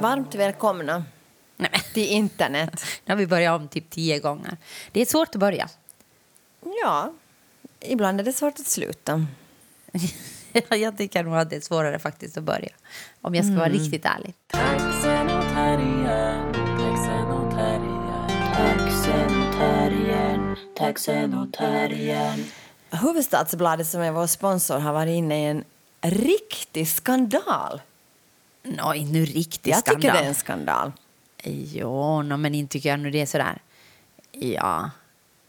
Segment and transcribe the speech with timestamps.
[0.00, 1.04] Varmt välkomna
[1.56, 2.84] Nej, men, till internet.
[3.04, 4.56] nu har vi börjat om typ tio gånger.
[4.92, 5.68] Det är svårt att börja.
[6.82, 7.12] Ja,
[7.80, 9.26] ibland är det svårt att sluta.
[10.70, 12.72] Jag tycker nog att det är svårare faktiskt att börja.
[13.20, 14.34] Om jag ska vara riktigt ärlig.
[22.90, 25.64] Hufvudstadsbladet som är vår sponsor har varit inne i en
[26.00, 27.80] riktig skandal.
[28.68, 30.02] Nå, inte nu riktigt Jag skandal.
[30.02, 30.92] tycker det är en skandal.
[31.44, 33.58] Jo, no, men inte tycker jag nu det är sådär.
[34.32, 34.90] Ja,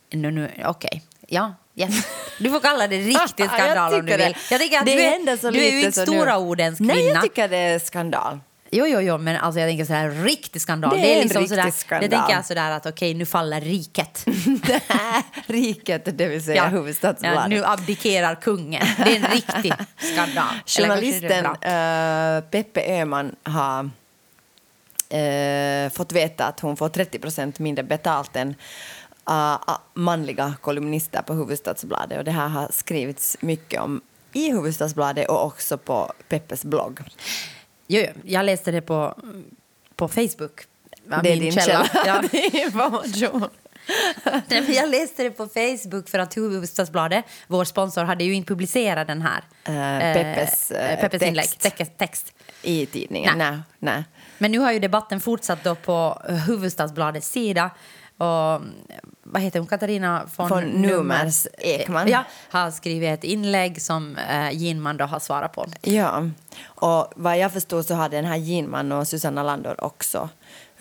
[0.10, 1.04] nu, nu, okej.
[1.28, 2.08] Ja, yes.
[2.40, 4.38] Du får kalla det riktig skandal om du tycker vill.
[4.52, 6.94] Jag tänker att Det du är, du är ju inte nu- stora ordens kvinna.
[6.94, 8.40] Nej, jag tycker det är skandal.
[8.72, 10.98] Jo, jo, jo, men alltså jag tänker sådär riktig skandal.
[10.98, 12.10] Det är en liksom riktig sådär, skandal.
[12.10, 14.26] Det tänker jag sådär att okej, nu faller riket.
[14.68, 17.50] Det här riket, det vill säga ja, Hufvudstadsbladet.
[17.50, 18.86] nu abdikerar kungen.
[18.98, 20.54] Det är en riktig skandal.
[20.66, 23.90] Journalisten det är eh, Peppe Öhman har
[25.10, 28.56] eh, fått veta att hon får 30 procent mindre betalt än
[29.30, 32.18] uh, manliga kolumnister på Hufvudstadsbladet.
[32.18, 34.02] Och det här har skrivits mycket om
[34.34, 37.00] i Hufvudstadsbladet och också på Peppes blogg.
[37.88, 39.16] Jo, jo, jag läste det på,
[39.96, 40.62] på Facebook.
[41.10, 41.90] Ja, det är din källa.
[42.06, 42.22] Ja.
[42.32, 43.50] Det är information.
[44.48, 49.08] Nej, jag läste det på Facebook för att Hufvudstadsbladet, vår sponsor, hade ju inte publicerat
[49.08, 49.44] den här.
[49.64, 51.28] Eh, Peppes, eh, Peppes text.
[51.28, 51.98] inlägg, text.
[51.98, 52.34] text.
[52.62, 53.38] I tidningen?
[53.38, 53.52] Nej.
[53.52, 53.62] Nej.
[53.80, 54.04] nej.
[54.38, 57.70] Men nu har ju debatten fortsatt då på Hufvudstadsbladets sida.
[58.18, 58.62] Och,
[59.24, 59.68] vad heter hon?
[59.68, 62.08] Katarina von, Von Numers Ekman.
[62.08, 65.66] Ja, har skrivit ett inlägg som eh, Ginman då har svarat på.
[65.82, 66.30] Ja,
[66.66, 70.30] och vad jag förstår så har den här Ginman och Susanna Landor också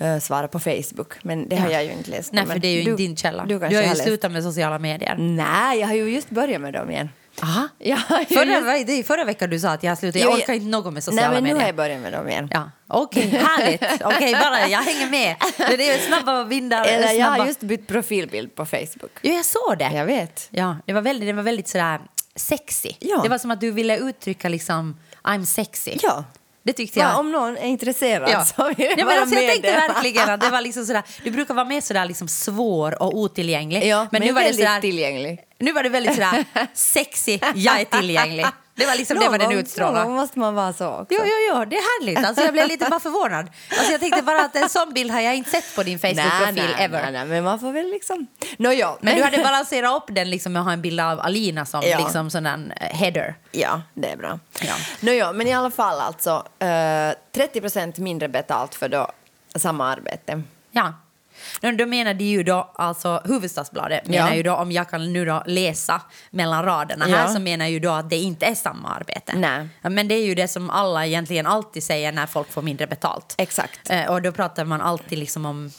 [0.00, 1.14] uh, svarat på Facebook.
[1.22, 1.72] Men det har Ja.
[1.72, 2.32] jag ju inte läst.
[2.32, 3.44] Nej, för det är ju du, din källa.
[3.46, 5.16] Du, Du, har ju slutat med sociala medier.
[5.18, 7.08] Nej, jag har ju just börjat med dem igen.
[7.42, 7.68] Aha.
[7.78, 7.98] Jag
[8.28, 9.98] ju Förra, det är förra veckan du sa att jag.
[10.02, 11.60] Jo, Jag orkar inte något med sociala Nej, men nu medier.
[11.60, 12.48] har jag börjat med dem igen.
[12.52, 13.82] Ja, okej, härligt.
[14.04, 15.36] Okej, bara jag hänger med.
[15.56, 16.84] Det är snabba vindar.
[16.84, 17.38] Eller jag snabba...
[17.38, 19.18] har just bytt profilbild på Facebook.
[19.22, 19.90] Jo, jag såg det.
[19.94, 20.48] Jag vet.
[20.50, 22.00] Ja, det var väldigt, det var väldigt sådär
[22.36, 22.92] sexy.
[22.98, 23.20] Ja.
[23.22, 25.96] Det var som att du ville uttrycka liksom I'm sexy.
[26.02, 26.24] Ja.
[26.66, 27.08] Det tyckte jag.
[27.08, 28.44] Ja, om någon är intresserad Ja.
[28.44, 29.88] så vill jag ja, men alltså, jag tänkte där.
[29.88, 33.84] verkligen att det var liksom sådär, du brukar vara mer sådär liksom svår och otillgänglig.
[33.86, 35.38] Ja, men, nu var det sådär, tillgänglig.
[35.58, 36.44] nu var det väldigt sådär
[36.74, 38.46] sexy, jag är tillgänglig.
[38.76, 40.08] Det var liksom det Någon var den utstrålade.
[40.10, 41.06] måste man vara så också.
[41.14, 42.24] Jo, jo, jo, det är härligt.
[42.26, 43.50] Alltså, jag blev lite bara förvånad.
[43.70, 46.74] Alltså, jag tänkte bara att en sån bild har jag inte sett på din Facebook-profil
[46.78, 47.02] ever.
[47.02, 48.26] nej, nej, men man får väl liksom...
[48.58, 51.20] No, ja, Men du hade balanserat upp den liksom med att ha en bild av
[51.20, 51.98] Alina som Ja.
[51.98, 53.34] liksom sån där eh, header.
[53.52, 54.38] Ja, det är bra.
[54.60, 54.74] Ja.
[55.00, 59.10] No, ja, men i alla fall alltså eh, 30 procent mindre betalt för då
[59.56, 60.42] samma arbete.
[60.70, 60.92] Ja.
[61.60, 64.34] Då, menar de ju då, alltså Hufvudstadsbladet menar Ja.
[64.34, 67.28] ju då, om jag kan nu då läsa mellan raderna här, Ja.
[67.28, 69.32] så menar ju då att det inte är samma arbete.
[69.36, 69.68] Nej.
[69.82, 73.34] Men det är ju det som alla egentligen alltid säger när folk får mindre betalt.
[73.38, 73.90] Exakt.
[73.90, 75.70] Eh, och då pratar man alltid liksom om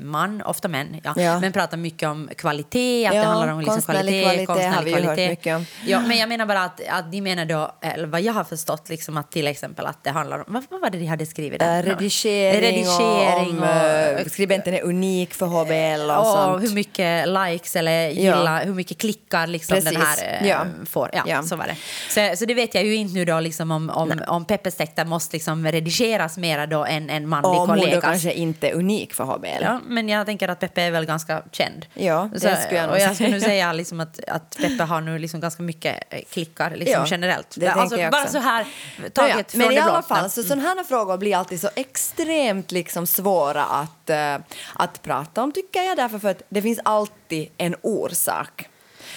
[0.00, 1.12] man, ofta män, ja.
[1.16, 1.40] Ja.
[1.40, 5.42] men pratar mycket om kvalitet, att Ja, det handlar om liksom konstnärlig kvalitet, kvalitet hört
[5.42, 5.64] kvalitet.
[5.86, 8.88] Ja, men jag menar bara att, att de menar då, eller vad jag har förstått,
[8.88, 11.60] liksom att till exempel att det handlar om, vad, vad var det de hade skrivit
[11.60, 11.78] där?
[11.78, 16.62] Eh, redigering, redigering och, om eh, skribenten är unik för HBL och och sånt.
[16.62, 20.66] hur mycket likes eller gilla, hur mycket klickar liksom den här eh, Ja.
[20.86, 21.10] får.
[21.26, 21.42] Ja.
[21.42, 21.76] Så var det.
[22.08, 25.04] Så, så det vet jag ju inte nu då liksom om, om, om Peppes texter
[25.04, 28.00] måste liksom redigeras mera då än en manlig och hon då kollega.
[28.00, 29.61] kanske inte är unik för HBL.
[29.62, 31.86] Ja, men jag tänker att Peppe är väl ganska känd.
[31.94, 34.82] Ja, det så, skulle jag nog Och jag skulle nu säga liksom att, att Peppe
[34.82, 37.54] har nu liksom ganska mycket eh, klickar liksom Ja, generellt.
[37.56, 38.32] det alltså, jag bara också.
[38.32, 38.66] så här
[39.02, 39.44] Ja, taget ja.
[39.44, 43.64] från Men i alla fall, så sådana här frågor blir alltid så extremt liksom svåra
[43.64, 44.36] att, eh,
[44.74, 48.68] att prata om, tycker jag, därför för att det finns alltid en orsak.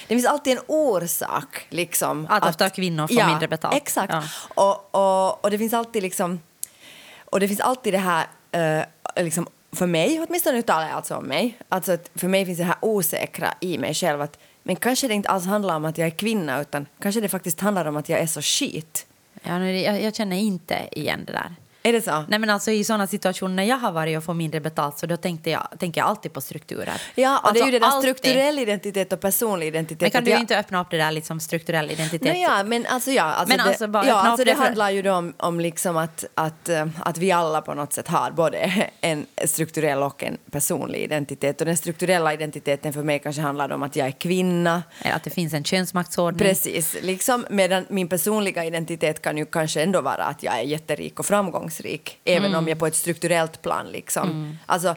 [0.08, 1.68] Det finns alltid en orsak.
[1.70, 3.76] Liksom, Att ofta kvinnor får mindre betalt.
[3.76, 4.14] Exakt.
[4.14, 4.24] Ja.
[4.56, 6.40] Och, och, och det finns alltid liksom...
[7.26, 8.26] Och det finns alltid det här...
[8.52, 12.46] eh, liksom, för mig, åtminstone nu talar jag alltså om mig, alltså att för mig
[12.46, 15.86] finns det här osäkra i mig själv att men kanske det inte alls handlar om
[15.86, 19.08] att jag är kvinna utan kanske det faktiskt handlar om att jag är så skit.
[19.44, 21.56] Ja, nu, jag, jag känner inte igen det där.
[21.86, 22.24] Är det så?
[22.28, 25.06] Nej, men alltså, I såna situationer när jag har varit och fått mindre betalt så
[25.06, 27.02] då tänkte jag, tänker jag alltid på strukturer.
[27.16, 28.18] Ja, och det är ju det där Alltså, alltid.
[28.18, 30.02] strukturell identitet och personlig identitet.
[30.02, 32.22] Men kan du jag- inte öppna upp det där liksom strukturell identitet?
[32.22, 34.64] Nej, ja, men alltså ja, alltså Men det, alltså bara ja, alltså det det för-
[34.64, 38.08] handlar ju då om, om liksom att, att, eh, att vi alla på något sätt
[38.08, 38.58] har både
[39.02, 41.60] en strukturell och en personlig identitet.
[41.62, 44.84] Och den strukturella identiteten för mig kanske handlar om att jag är kvinna.
[45.02, 46.48] Eller att det finns en könsmaktsordning.
[46.48, 51.20] Precis, liksom, medan min personliga identitet kan ju kanske ändå vara att jag är jätterik
[51.20, 51.75] och framgångsrik.
[52.26, 54.96] Även om jag på ett strukturellt plan liksom, alltså,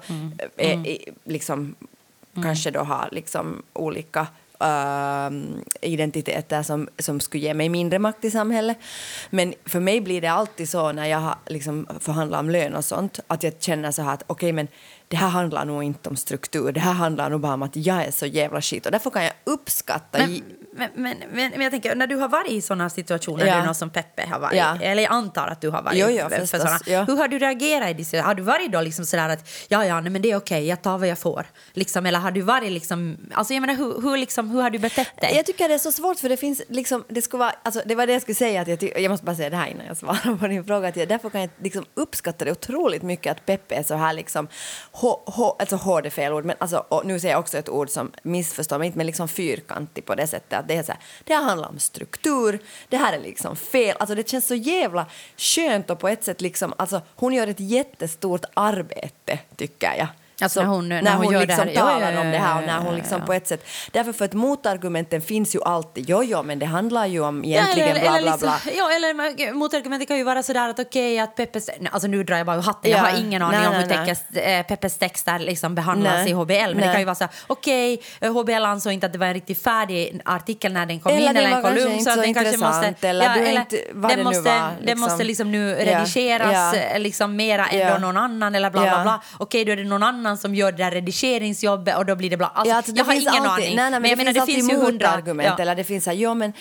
[0.57, 1.75] eh, eh, liksom
[2.43, 4.27] kanske då har liksom olika
[4.61, 8.79] ehm, identiteter som, som skulle ge mig mindre makt i samhället.
[9.31, 12.85] Men för mig blir det alltid så när jag har liksom förhandlar om lön och
[12.85, 14.69] sånt att jag känner så här att okej men
[15.09, 18.05] det här handlar nog inte om struktur, det här handlar nog bara om att jag
[18.05, 20.43] är så jävla skit och därför kan jag uppskatta Men,
[20.95, 23.57] men, men, men, jag tänker, när du har varit i såna situationer, Ja.
[23.61, 24.79] du någon som Peppe har varit, Ja.
[24.83, 26.79] eller jag antar att du har varit Jo, jo, för förstås, såna.
[26.87, 27.05] ja.
[27.05, 28.19] Hur har du reagerat i det?
[28.21, 30.83] Har du varit då liksom sådär att ja, ja, nej, men det är okej, jag
[30.83, 31.47] tar vad jag får?
[31.73, 34.79] Liksom, eller har du varit liksom, alltså jag menar hur, hur, liksom, hur har du
[34.79, 35.33] betett dig?
[35.37, 37.95] Jag tycker det är så svårt för det finns liksom, det skulle vara, alltså det
[37.95, 39.87] var det jag skulle säga att jag, ty- jag måste bara säga det här innan
[39.87, 43.31] jag svarar på din fråga, att jag, därför kan jag liksom uppskatta det otroligt mycket
[43.33, 44.49] att Peppe är så här liksom,
[45.01, 47.69] hå, hå, alltså hård är fel ord, men alltså, och nu säger jag också ett
[47.69, 50.93] ord som missförstår mig inte, men liksom fyrkantig på det sättet att det är så
[50.93, 52.59] här, det här handlar om struktur,
[52.89, 55.07] det här är liksom fel, alltså det känns så jävla
[55.37, 60.09] skönt och på ett sätt liksom, alltså hon gör ett jättestort arbete tycker jag.
[60.43, 61.65] Alltså Så när hon- när när hon hon det liksom.
[61.67, 63.27] Ja, ja, talar ja, om det här och ja, när ja, hon ja, liksom ja.
[63.27, 63.67] på ett sätt.
[63.93, 66.05] Därför för att motargumenten finns ju alltid.
[66.09, 68.73] Jo, jo, men det handlar ju om egentligen eller, bla, eller bla, liksom, bla.
[68.77, 71.71] Ja, eller motargumentet kan ju vara sådär att okej att Peppes...
[71.91, 73.05] Alltså nu drar jag bara ur hatten, jag Ja.
[73.05, 73.87] har ingen aning Nej, om hur
[74.31, 76.31] nej, eh, Peppes texter liksom behandlas Nej.
[76.31, 76.53] i HBL.
[76.53, 76.93] Men det Nej.
[76.93, 80.21] kan ju vara så okej, eh, HBL ansåg inte att det var en riktigt färdig
[80.25, 82.05] artikel när den kom Eller in, det eller en kolumn.
[82.05, 83.09] så så den kanske måste...
[83.09, 85.01] eller du är inte- vad den det nu måste, var, Den liksom.
[85.01, 85.77] måste liksom nu Ja.
[85.99, 86.75] redigeras Ja.
[86.75, 87.99] eh, liksom mera än Ja.
[87.99, 89.03] någon annan eller bla bla Ja.
[89.03, 89.23] bla.
[89.39, 92.37] Okej, då är det någon annan som gör det där redigeringsjobbet och då blir det
[92.37, 92.47] bla.
[92.55, 93.77] Alltså, Ja, alltså, det jag har finns ingen alltid, aning.
[93.77, 95.49] Nej, nej, men, jag det, menar, finns alltid ju hundra- motargument.
[95.59, 95.63] ja.
[95.63, 96.53] Eller det finns så här, jo, men,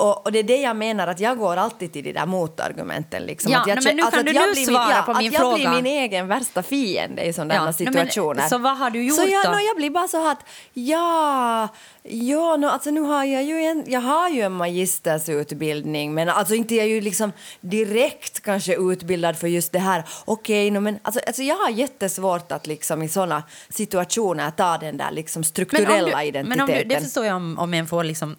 [0.00, 3.22] och, och det är det jag menar, att jag går alltid till de där motargumenten.
[3.22, 5.14] Liksom, Ja, att jag, men nu alltså, kan du jag nu blir svara ja, på
[5.14, 5.56] min att jag fråga.
[5.56, 8.48] blir min egen värsta fiende i sådana Ja, nej, men, situationer.
[8.48, 9.50] så vad har du gjort så jag, då?
[9.50, 10.38] no, jag blir bara så att,
[10.72, 11.68] ja,
[12.02, 16.54] ja no, alltså nu har jag ju en, jag har ju en magistersutbildning, men alltså
[16.54, 20.04] inte är jag ju liksom direkt kanske utbildad för just det här.
[20.24, 24.96] Okej, no, men alltså, alltså jag har jättesvårt att liksom i sådana situationer ta den
[24.96, 26.48] där liksom strukturella men om du, identiteten.
[26.48, 28.36] Men om du, det förstår jag om, om en får liksom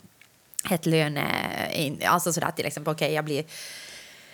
[0.71, 1.25] ett löne...
[2.05, 3.43] Alltså sådär till exempel, okej jag blir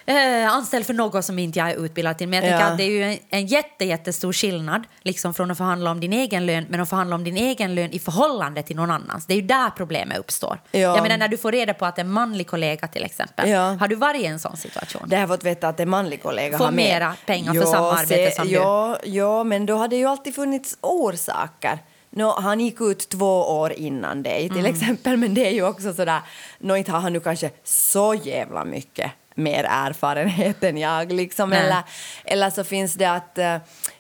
[0.05, 2.27] eh, anställd för något som inte jag är utbildad till.
[2.27, 2.65] Men jag Ja.
[2.65, 6.13] att det är ju en, en jätte, jättestor skillnad liksom från att förhandla om din
[6.13, 9.25] egen lön men att förhandla om din egen lön i förhållande till någon annans.
[9.25, 10.61] Det är ju där problemet uppstår.
[10.71, 10.79] Ja.
[10.79, 13.61] Jag menar när du får reda på att en manlig kollega till exempel, Ja.
[13.79, 15.01] har du varit i en sån situation?
[15.05, 16.85] Det har fått veta att en manlig kollega Får har med.
[16.85, 18.53] mera pengar för samma arbete som du.
[18.53, 21.79] ja, Ja, men då har det ju alltid funnits orsaker.
[22.15, 24.71] Nå, han gick ut två år innan dig till Mm.
[24.73, 26.21] exempel, men det är ju också sådär,
[26.59, 31.59] nå inte har han nu kanske så jävla mycket mer erfarenhet än jag liksom, Nej.
[31.59, 31.81] eller,
[32.25, 33.55] eller så finns det att eh,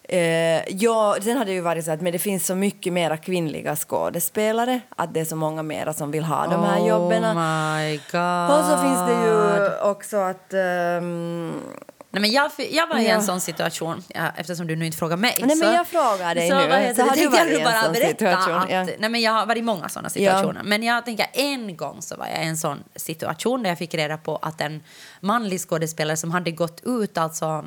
[0.09, 3.17] Eh, ja, sen har det ju varit så att men det finns så mycket mera
[3.17, 7.23] kvinnliga skådespelare att det är så många mera som vill ha de här jobben.
[7.23, 8.59] Oh god.
[8.59, 10.53] Och så finns det ju också att...
[10.53, 11.53] ehm,
[12.13, 13.13] Nej, men jag, jag var i Ja.
[13.15, 15.35] en sån situation, ja, eftersom du nu inte frågar mig.
[15.39, 16.67] Nej, men så, jag frågar dig så, nu.
[16.67, 18.53] Vad Så du tänkte jag nu en bara berätta situation?
[18.55, 18.83] Att, Ja.
[18.99, 20.61] nej, men jag har varit i många såna situationer.
[20.63, 23.93] Men jag tänker en gång så var jag i en sån situation där jag fick
[23.93, 24.83] reda på att en
[25.19, 27.65] manlig skådespelare som hade gått ut alltså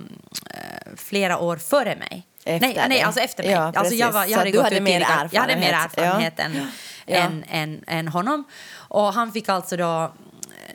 [0.50, 0.60] eh,
[0.96, 2.26] flera år före mig.
[2.44, 3.52] Efter nej, nej, alltså efter mig.
[3.52, 5.28] Ja, alltså jag, var, jag Så hade du gått hade ut mer tidigare.
[5.32, 6.38] Jag hade mer erfarenhet.
[6.38, 6.70] erfarenhet än,
[7.06, 7.16] Ja.
[7.16, 8.44] än, än, än honom.
[8.74, 10.12] Och han fick alltså då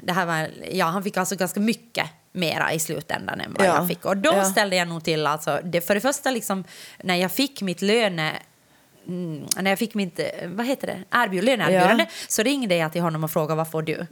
[0.03, 3.75] det här var, ja, han fick alltså ganska mycket mera i slutändan än vad Ja.
[3.75, 4.06] jag fick.
[4.06, 4.45] Och då Ja.
[4.45, 6.63] ställde jag nog till, alltså, det, för det första liksom,
[7.04, 8.31] när jag fick mitt löne
[9.07, 11.18] Mm, när jag fick mitt eh, vad heter det?
[11.18, 12.15] Erbjud, löneerbjudande Ja.
[12.27, 14.06] så ringde jag till honom och frågade vad får du?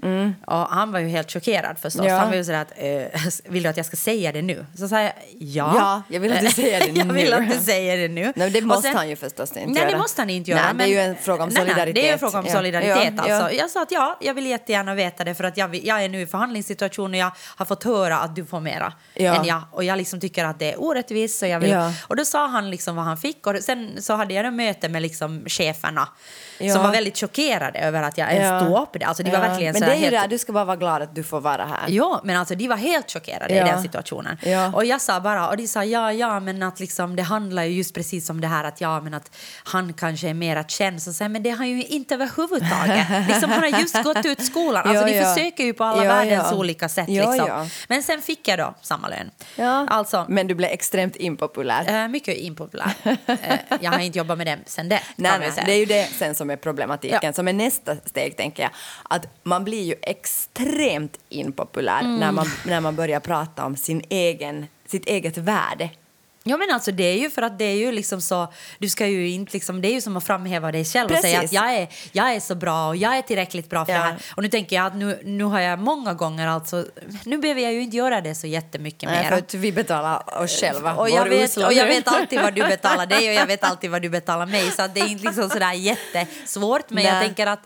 [0.47, 2.05] Och han var ju helt chockerad förstås.
[2.05, 2.17] Ja.
[2.17, 3.21] Han var ju sådär att, eh,
[3.51, 4.65] vill du att jag ska säga det nu?
[4.77, 5.73] Så sa jag ja.
[5.75, 7.33] Ja, jag vill att du säger det jag vill nu.
[7.35, 8.33] att du säger det nu.
[8.35, 9.91] Nej, det måste sen- han ju förstås inte Nej, göra.
[9.91, 10.61] det måste han inte göra.
[10.61, 11.95] Nej, det är men- ju en fråga om Nej, nej, solidaritet.
[11.95, 12.53] det är en fråga om Ja.
[12.53, 13.13] solidaritet.
[13.27, 13.33] Ja.
[13.35, 13.57] Alltså.
[13.57, 16.21] Jag sa att ja, jag vill jättegärna veta det för att jag, jag är nu
[16.21, 19.61] i förhandlingssituation och jag har fått höra att du får mera än jag.
[19.71, 21.39] Och jag liksom tycker att det är orättvist.
[21.39, 21.75] Så jag vill.
[22.07, 24.89] Och då sa han liksom vad han fick och sen så hade jag ett möte
[24.89, 26.07] med liksom cheferna
[26.61, 26.73] Ja.
[26.73, 28.59] som var väldigt chockerade över att jag ens Ja.
[28.59, 29.05] stod upp det.
[29.05, 29.47] Alltså de var Ja.
[29.47, 30.21] verkligen Men det är ju helt...
[30.23, 31.85] det, du ska bara vara glad att du får vara här.
[31.87, 34.37] Ja, men alltså de var helt chockerade i den situationen.
[34.73, 37.71] Och jag sa bara, och de sa ja, ja, men att liksom, det handlar ju
[37.77, 39.31] just precis om det här att ja, men att
[39.63, 41.01] han kanske är mera känd.
[41.01, 43.07] Så jag, men det har ju inte överhuvudtaget.
[43.27, 44.87] liksom, han har just gått ut skolan.
[44.87, 47.09] Alltså, de försöker ju på alla världens olika sätt.
[47.09, 47.47] Ja, liksom.
[47.47, 47.65] ja.
[47.87, 49.31] Men sen fick jag då samma lön.
[49.55, 49.87] Ja.
[49.89, 52.03] Alltså, Men du blev extremt impopulär.
[52.03, 52.91] eh, mycket impopulär.
[53.25, 55.01] eh, jag har inte jobbat med dem sen det.
[55.15, 57.19] Nej, nej, det är ju det sen som är problematiken.
[57.23, 57.33] Ja.
[57.33, 58.71] Som är nästa steg, tänker jag.
[59.09, 62.15] Att man blir ju extremt impopulär Mm.
[62.15, 65.89] när, man, när man börjar prata om sin egen, sitt eget värde.
[66.43, 69.07] Ja men alltså det är ju för att det är ju liksom så, du ska
[69.07, 71.59] ju inte liksom, det är ju som att framhäva dig själv och säga Precis.
[71.59, 73.97] att jag är, jag är så bra och jag är tillräckligt bra för Ja.
[73.99, 74.15] det här.
[74.35, 76.85] Och nu tänker jag att nu, nu har jag många gånger alltså,
[77.23, 79.29] nu behöver jag ju inte göra det så jättemycket Nej, mer.
[79.29, 80.93] för att vi betalar oss själva.
[80.95, 83.91] Och jag, vet, och jag vet alltid vad du betalar dig och jag vet alltid
[83.91, 84.71] vad du betalar mig.
[84.71, 86.89] Så det är inte liksom sådär jättesvårt.
[86.89, 87.25] Men jag Nej.
[87.25, 87.61] tänker att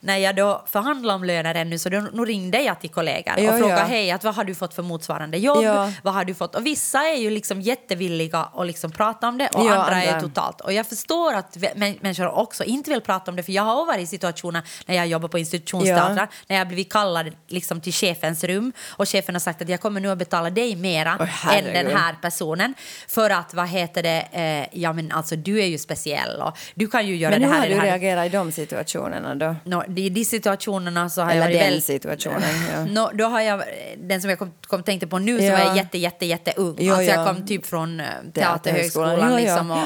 [0.00, 3.52] när jag då förhandlar om löner ännu så då, nu ringde jag till kollegor Ja,
[3.52, 3.86] och frågade ja.
[3.86, 5.62] hej, att vad har du fått för motsvarande jobb?
[5.64, 5.92] Ja.
[6.02, 6.54] Vad har du fått?
[6.54, 10.08] Och vissa är ju liksom jättevilliga att liksom prata om det och Ja, andra, är
[10.08, 10.20] andra.
[10.20, 10.60] totalt.
[10.60, 14.00] Och jag förstår att människor också inte vill prata om det för jag har varit
[14.00, 18.44] i situationer när jag jobbar på institutionsteatrar när jag har blivit kallad liksom till chefens
[18.44, 21.28] rum och chefen har sagt att jag kommer nu att betala dig mera Oj,
[21.58, 22.74] än den här personen
[23.08, 26.88] för att vad heter det, eh, ja men alltså du är ju speciell och du
[26.88, 27.60] kan ju göra Men det hur här.
[27.60, 29.56] har och det du reagerat i de situationerna då?
[29.64, 32.42] Nå, I de situationerna så har Eller jag varit den väl- situationen,
[32.74, 32.84] ja.
[32.84, 33.62] Nå, då har jag,
[33.98, 35.64] den som jag kom, kom tänkte på nu Ja.
[35.66, 36.76] var jätte, jätte, jätte ung.
[36.78, 37.26] Jo, alltså jag ja.
[37.34, 39.36] kom typ från eh, Teaterhögskolan.
[39.36, 39.78] Liksom, och,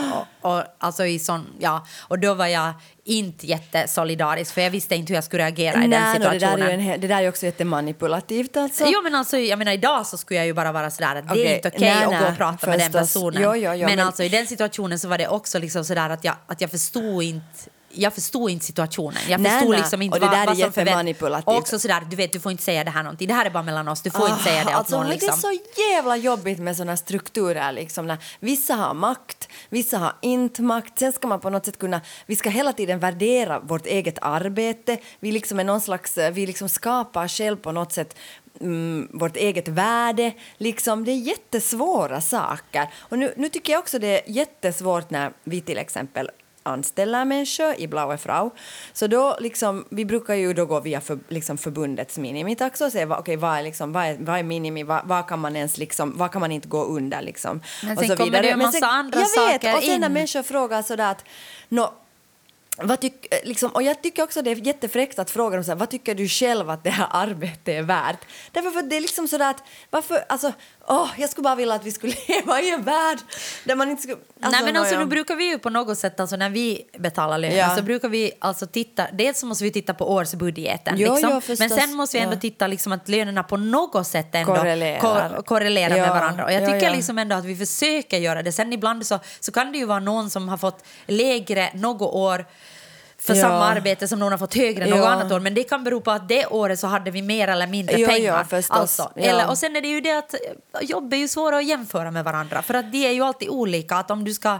[0.42, 2.72] och, och, alltså i sån, ja, och då var jag
[3.04, 6.30] inte jättesolidarisk för jag visste inte hur jag skulle reagera i den Nej, no, det,
[6.32, 6.60] situationen.
[6.60, 8.84] där är ju en, det där är ju också jättemanipulativt alltså.
[8.86, 11.32] Jo men alltså, jag menar idag så skulle jag ju bara vara sådär att det
[11.32, 13.12] Okej, är inte okej nej, att gå nej, och prata med den förstås.
[13.14, 13.42] personen.
[13.42, 16.10] Jo, jo, jo, men, men- alltså i den situationen så var det också liksom sådär
[16.10, 17.46] att jag, att jag förstod inte
[17.94, 19.18] jag förstod inte situationen.
[19.28, 19.78] Jag Nej, förstod nej.
[19.80, 21.48] liksom inte Och det vad, där är vad förvänt- jättemanipulativt.
[21.48, 23.28] Och också sådär, du vet, du får inte säga det här någonting.
[23.28, 24.02] Det här är bara mellan oss.
[24.02, 25.08] Du får inte säga det åt alltså, någon.
[25.08, 25.26] Liksom.
[25.26, 27.72] Det är så jävla jobbigt med såna strukturer.
[27.72, 30.98] Liksom, när vissa har makt, vissa har inte makt.
[30.98, 32.00] Sen ska man på något sätt kunna...
[32.26, 34.98] Vi ska hela tiden värdera vårt eget arbete.
[35.20, 38.16] Vi, liksom är någon slags, vi liksom skapar själv på något sätt
[38.60, 40.32] mm, vårt eget värde.
[40.58, 42.88] Liksom, det är jättesvåra saker.
[42.98, 46.30] Och nu, nu tycker jag också det är jättesvårt när vi till exempel
[46.62, 48.50] anställer människor i Blaue Frau.
[48.92, 53.04] Så då liksom, vi brukar ju då gå via för, liksom förbundets minimitax och se
[53.04, 55.78] vad, okay, vad, är liksom, vad, är, vad är minimi, vad, vad kan man ens
[55.78, 57.60] liksom, vad kan man inte gå under liksom.
[57.82, 59.82] Men och sen så kommer det ju en Men massa andra jag saker vet, och
[59.82, 60.12] sen när in.
[60.12, 61.24] människor frågar sådär att
[61.68, 61.92] nå,
[62.76, 65.70] vad tyck, eh, liksom, och jag tycker också det är jättefräckt att fråga dem så
[65.70, 68.18] här, vad tycker du själv att det här arbetet är värt?
[68.52, 70.52] Därför för det är liksom sådär att, varför, alltså,
[70.88, 73.18] åh, jag skulle bara vilja att vi skulle leva i en värld
[73.64, 74.18] där man inte skulle...
[74.38, 77.56] Nej men alltså nu brukar vi ju på något sätt, alltså när vi betalar löner
[77.56, 77.76] Ja.
[77.76, 81.54] så brukar vi alltså titta, dels så måste vi titta på årsbudgeten Jo, liksom, jo,
[81.58, 82.40] men sen måste vi ändå Ja.
[82.40, 85.00] titta liksom att lönerna på något sätt ändå Korrelerar.
[85.00, 86.44] kor- korrelerar Ja, med varandra.
[86.44, 88.52] Och jag ja, tycker liksom ändå att vi försöker göra det.
[88.52, 92.46] Sen ibland så, så kan det ju vara någon som har fått lägre något år
[93.22, 93.40] för Ja.
[93.42, 95.08] samma arbete som någon har fått högre något Ja.
[95.08, 95.40] annat år.
[95.40, 98.08] Men det kan bero på att det året så hade vi mer eller mindre Ja,
[98.08, 98.46] pengar.
[98.68, 99.22] alltså, Ja.
[99.22, 100.40] eller, och sen är det ju det att eh,
[100.82, 102.62] jobb är ju svåra att jämföra med varandra.
[102.62, 103.96] För att de är ju alltid olika.
[103.96, 104.58] Att om du ska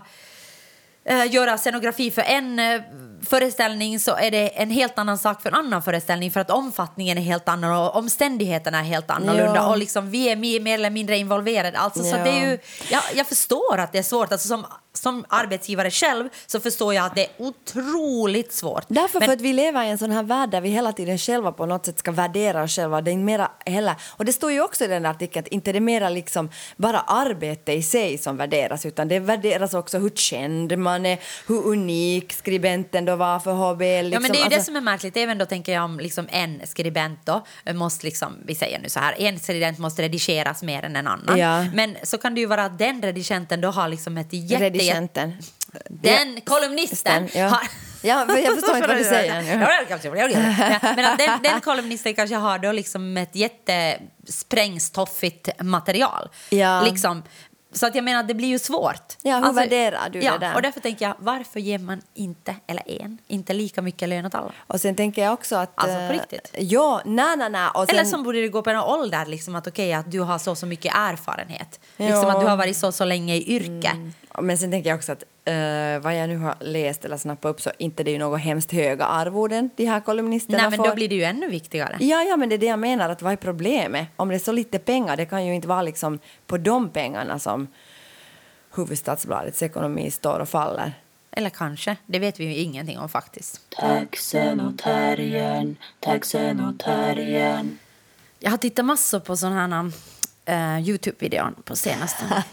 [1.05, 2.81] eh, göra scenografi för en eh,
[3.27, 7.19] föreställning så är det en helt annan sak för en annan föreställning för att omfattningen
[7.19, 9.67] är helt annan och omständigheterna är helt annorlunda Ja.
[9.71, 11.79] och liksom vi är mer, eller mindre involverade.
[11.79, 12.59] Alltså, så det är ju,
[12.91, 14.33] jag, jag förstår att det är svårt.
[14.33, 18.85] Alltså, som, som arbetsgivare själv så förstår jag att det är otroligt svårt.
[18.89, 21.19] Därför Men- för att vi lever i en sån här värld där vi hela tiden
[21.19, 23.01] själva på något sätt ska värdera oss själva.
[23.03, 25.79] Det är mera heller, och det står ju också i den artikeln att inte det
[25.79, 30.79] är mera liksom bara arbete i sig som värderas utan det värderas också hur känd
[30.79, 33.81] man är, hur unik skribenten då var för HB.
[34.03, 34.13] Liksom.
[34.13, 35.17] Ja, men det är ju Alltså- det som är märkligt.
[35.17, 38.89] Även då tänker jag om liksom en skribent då eh, måste liksom, vi säger nu
[38.89, 41.39] så här, en skribent måste redigeras mer än en annan.
[41.39, 41.65] Ja.
[41.75, 44.82] Men så kan det ju vara att den redigenten då har liksom ett jätte...
[44.83, 45.33] Redigenten.
[45.89, 47.49] Den kolumnisten Ja.
[47.49, 47.61] har...
[48.05, 49.43] Ja, jag förstår inte vad du säger.
[49.43, 49.57] Ja,
[50.97, 56.29] Men att den, den kolumnisten kanske har då liksom ett jättesprängstoffigt material.
[56.51, 56.83] Ja.
[56.83, 57.23] Liksom,
[57.73, 59.17] så att jag menar, det blir ju svårt.
[59.23, 60.55] Ja, hur värderar du ja, det där?
[60.55, 64.35] Och därför tänker jag, varför ger man inte, eller en, inte lika mycket lön åt
[64.35, 64.53] alla?
[64.67, 65.73] Och sen tänker jag också att...
[65.75, 66.55] Alltså, på eh, riktigt?
[66.59, 67.71] Ja, nej, nej, nej.
[67.75, 70.39] Sen, Eller som borde det gå på en ålder, liksom att okej att du har
[70.39, 71.81] så så mycket erfarenhet.
[71.97, 72.07] Ja.
[72.07, 74.13] Liksom att du har varit så så länge i yrke.
[74.41, 77.61] Men sen tänker jag också att eh, vad jag nu har läst eller snappat upp
[77.61, 80.89] så inte det är ju något hemskt höga arvoden de här kolumnisterna Nej men får.
[80.89, 81.97] då blir det ju ännu viktigare.
[82.01, 83.09] Ja, ja, men det är det jag menar.
[83.09, 84.09] Att vad är problemet?
[84.17, 87.39] Om det är så lite pengar, det kan ju inte vara liksom på de pengarna
[87.39, 87.67] som
[88.71, 90.93] Hufvudstadsbladets ekonomi står och faller.
[91.31, 93.61] Eller kanske, det vet vi ju ingenting om faktiskt.
[93.71, 97.79] Taxen och terriern, taxen och terriern.
[98.39, 99.93] Jag har tittat massor på sådana här
[100.49, 102.45] uh, Youtube-videon på senaste.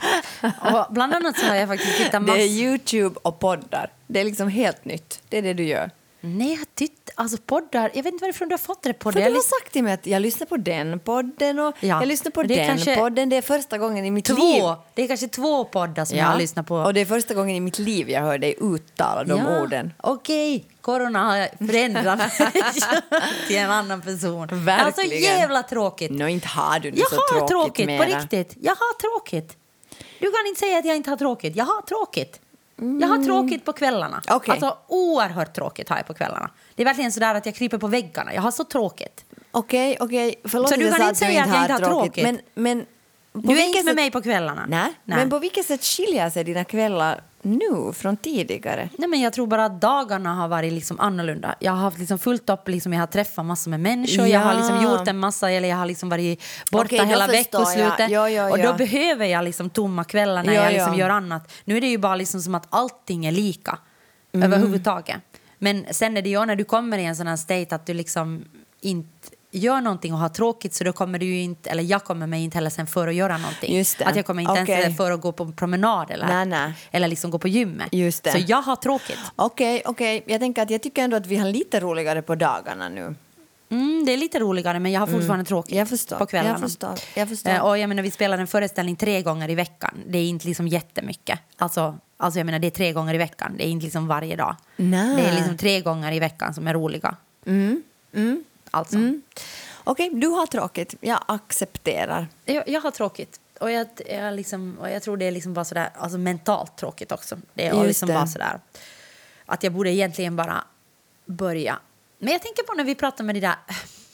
[0.42, 2.40] och bland annat så har jag faktiskt tittat Det är massor.
[2.40, 3.92] Youtube och poddar.
[4.08, 5.22] Det är liksom helt nytt.
[5.30, 5.92] Det är det du gör.
[6.22, 9.20] Nej, jag tittat, alltså poddar, jag vet inte varifrån du har fått det på För
[9.20, 9.26] det.
[9.26, 12.08] du Jag har sagt till mig att jag lyssnar på den podden och Ja, jag
[12.08, 13.30] lyssnar på det den podden.
[13.30, 14.60] Det är första gången i mitt liv.
[14.60, 16.76] Två, det är kanske två poddar som jag har lyssnat på.
[16.76, 19.94] Och det är första gången i mitt liv jag hör dig uttala de Ja, orden.
[20.04, 22.30] Okej, corona har förändrat mig
[23.48, 24.48] till en annan person.
[24.52, 24.80] Verkligen.
[24.86, 26.12] Alltså jävla tråkigt.
[26.12, 28.06] Nå, inte har du nu Jag så har tråkigt, tråkigt, mera.
[28.06, 28.54] på riktigt.
[28.62, 29.58] Jag har tråkigt.
[30.20, 31.56] du kan inte säga att jag inte har tråkigt.
[31.56, 32.40] Jag har tråkigt.
[33.02, 34.22] Jag har tråkigt på kvällarna.
[34.28, 34.38] Mm.
[34.38, 34.52] Okej.
[34.52, 36.50] Alltså oerhört tråkigt har jag på kvällarna.
[36.76, 38.34] Det är verkligen sådär att jag kryper på väggarna.
[38.34, 39.26] Jag har så tråkigt.
[39.52, 40.36] Okej, okej.
[40.44, 42.24] Förlåt Så du kan inte säga att jag inte har tråkigt?
[42.24, 42.86] Men, men
[43.34, 44.66] på Du är inte med sätt- mig på kvällarna.
[44.70, 44.90] Nej.
[45.04, 48.90] men på vilket sätt skiljer sig dina kvällar nu från tidigare?
[48.98, 51.56] Nej, men jag tror bara att dagarna har varit liksom annorlunda.
[51.60, 54.56] Jag har haft liksom fullt upp, liksom, jag har träffat massor med människor, jag har
[54.56, 54.84] liksom Ja.
[54.84, 58.10] gjort en massa, eller jag har liksom varit borta Okej, hela veckoslutet.
[58.10, 58.74] Ja, ja, Och då ja.
[58.74, 61.00] behöver jag liksom tomma kvällar när Ja, jag liksom ja.
[61.00, 61.52] gör annat.
[61.66, 63.78] Nu är det ju bara liksom som att allting är lika
[64.34, 64.54] Mm.
[64.54, 65.18] överhuvudtaget.
[65.58, 67.94] Men sen är det ju när du kommer i en sån här state att du
[67.94, 68.46] liksom
[68.82, 72.44] inte gör någonting och har tråkigt så då kommer du inte, eller jag kommer mig
[72.44, 73.84] inte heller sen för att göra någonting.
[74.06, 74.76] Att jag kommer inte Okej.
[74.82, 76.74] ens för att gå på promenad eller, Nej, nej.
[76.92, 77.88] eller liksom gå på gymmet.
[77.92, 78.32] Just det.
[78.32, 79.20] Så jag har tråkigt.
[79.36, 80.24] Okej, okej.
[80.28, 83.16] Jag tänker att jag tycker ändå att vi har lite roligare på dagarna nu.
[83.72, 86.18] Mm, det är lite roligare, men jag har fortfarande tråkigt Jag förstår.
[86.18, 86.54] på kvällarna.
[86.54, 86.94] Jag förstår.
[87.16, 87.52] Jag förstår.
[87.52, 89.98] Eh, och jag menar, vi spelar en föreställning tre gånger i veckan.
[90.08, 91.40] Det är inte liksom jättemycket.
[91.58, 93.56] Alltså, alltså jag menar, det är tre gånger i veckan.
[93.58, 94.56] Det är inte liksom varje dag.
[94.76, 95.16] Nej.
[95.16, 97.16] Det är liksom tre gånger i veckan som är roliga.
[97.46, 97.84] Mm.
[98.16, 98.44] Mm.
[98.72, 98.96] Alltså.
[98.96, 99.22] Mm.
[99.84, 100.96] Okej, du har tråkigt.
[101.02, 102.28] Jag accepterar.
[102.46, 103.40] Jag, jag har tråkigt.
[103.60, 107.12] Och jag, jag, liksom, och jag tror det är liksom bara sådär, alltså mentalt tråkigt
[107.12, 107.38] också.
[107.54, 108.14] Det är liksom det.
[108.14, 108.60] bara sådär
[109.50, 110.64] att jag borde egentligen bara
[111.26, 111.80] börja.
[112.18, 113.56] Men jag tänker på när vi pratar med de där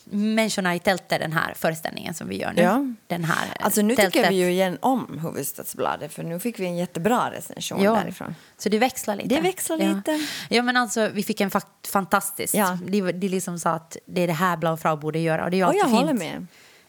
[0.05, 2.61] människorna i tältet, den här föreställningen som vi gör nu.
[2.61, 2.85] Ja.
[3.07, 4.31] Den här Alltså nu tycker tältet.
[4.31, 8.35] vi ju igen om Hufvudstadsbladet för nu fick vi en jättebra recension Ja, därifrån.
[8.57, 9.27] så det växlar lite.
[9.35, 9.87] Det växlar ja.
[9.95, 10.25] lite.
[10.49, 11.51] Ja, men alltså, vi fick en
[11.87, 12.55] fantastisk.
[12.55, 12.77] Ja.
[12.87, 15.43] De, de liksom sa att det är det här Blau Frau borde göra.
[15.43, 15.99] Och det är ju Och alltid jag fint.
[16.01, 16.47] håller med.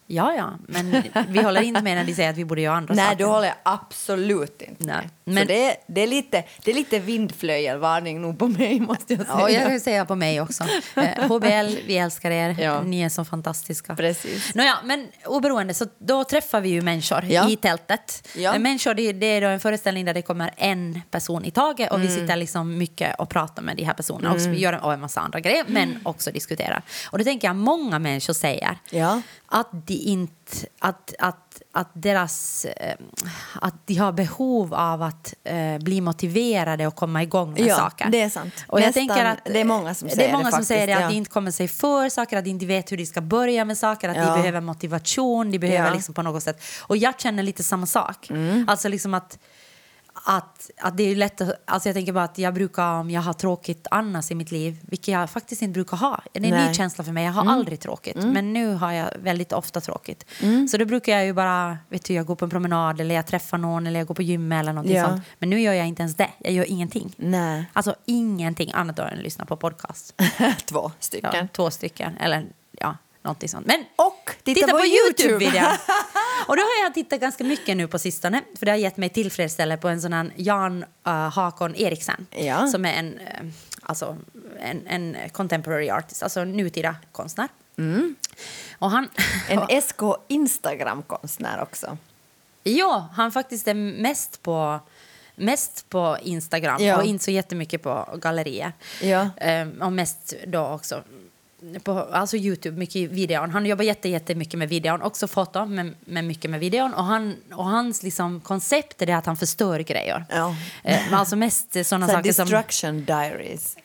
[0.08, 2.94] Ja, ja, men vi håller inte med när de säger att vi borde göra andra
[2.94, 3.18] Nej, saker.
[3.18, 5.08] du håller jag absolut inte Nej.
[5.25, 9.14] Men- Så det, är, det, är lite, det är lite vindflöjelvarning nog på mig måste
[9.14, 9.36] jag säga.
[9.40, 10.64] Ja, jag vill säga på mig också.
[10.96, 12.56] Eh, HBL, vi älskar er.
[12.60, 12.82] Ja.
[12.82, 13.96] Ni är så fantastiska.
[13.96, 14.54] Precis.
[14.54, 17.48] Nåja, men oberoende, så då träffar vi ju människor Ja.
[17.50, 18.28] i tältet.
[18.36, 18.54] Ja.
[18.54, 21.92] Eh, Människor, det, det är då en föreställning där det kommer en person i taget
[21.92, 22.18] och vi Mm.
[22.20, 24.32] sitter liksom mycket och pratar med de här personerna.
[24.34, 26.82] Och vi gör en, och en massa andra grejer, men också diskuterar.
[27.10, 29.22] Och då tänker jag, många människor säger Ja.
[29.49, 32.97] Att de inte, att, att, att deras, eh,
[33.61, 38.09] att de har behov av att eh, bli motiverade och komma igång med Ja, saker.
[38.11, 38.55] det är sant.
[38.69, 40.65] Och jag Nästan- tänker att, det är många som det säger är många det som
[40.65, 41.03] säger det, ja.
[41.05, 43.65] att de inte kommer sig för saker, att de inte vet hur de ska börja
[43.65, 44.23] med saker, att Ja.
[44.26, 45.81] de behöver motivation, de behöver.
[45.87, 45.95] Mm.
[45.95, 46.62] liksom på något sätt.
[46.83, 48.29] Och jag känner lite samma sak.
[48.67, 49.38] Alltså liksom att
[50.25, 53.21] att, att det är lätt att, alltså jag tänker bara att jag brukar, om jag
[53.21, 56.21] har tråkigt annars i mitt liv, vilket jag faktiskt inte brukar ha.
[56.32, 56.58] Det är en Nej.
[56.58, 56.69] Mm.
[56.69, 58.17] ny känsla för mig, jag har aldrig tråkigt.
[58.17, 60.25] Men nu har jag väldigt ofta tråkigt.
[60.71, 63.26] Så då brukar jag ju bara, vet du, jag går på en promenad eller jag
[63.26, 65.04] träffar någon eller jag går på gym eller något Ja.
[65.08, 65.23] sånt.
[65.38, 67.14] Men nu gör jag inte ens det, jag gör ingenting.
[67.17, 67.71] Nej.
[67.73, 70.14] Alltså ingenting annat än att lyssna på podcast.
[70.67, 71.30] Två stycken.
[71.34, 72.47] Ja, två stycken, eller
[73.26, 73.67] någonting sånt.
[73.67, 75.45] Men Och titta, på, YouTube!
[75.45, 75.78] Youtube-videon.
[76.47, 78.43] och då har jag tittat ganska mycket nu på sistone.
[78.58, 82.26] För det har gett mig tillfredsställelse på en sån här Jan uh, Hakon Eriksen.
[82.30, 82.67] Ja.
[82.67, 83.47] Som är en, eh,
[83.82, 84.17] alltså,
[84.60, 87.49] en, en contemporary artist, alltså nutida konstnär.
[88.78, 89.08] Och han...
[89.49, 91.99] en SK Instagram-konstnär också.
[92.62, 94.80] Ja, han faktiskt är mest på,
[95.34, 96.97] mest på Instagram Ja.
[96.97, 98.73] och inte så jättemycket på gallerier.
[99.02, 99.28] Ja.
[99.36, 101.02] Ehm, och mest då också
[101.82, 103.50] på alltså Youtube, mycket videon.
[103.50, 106.95] Han jobbar jätte, jättemycket med videon, också foto, men, men mycket med videon.
[106.95, 110.25] Och, han, och hans liksom, koncept är att han förstör grejer.
[110.28, 110.56] Ja.
[110.82, 112.47] Men alltså mest sådana Så saker som...
[112.49, 113.76] Destruction Diaries.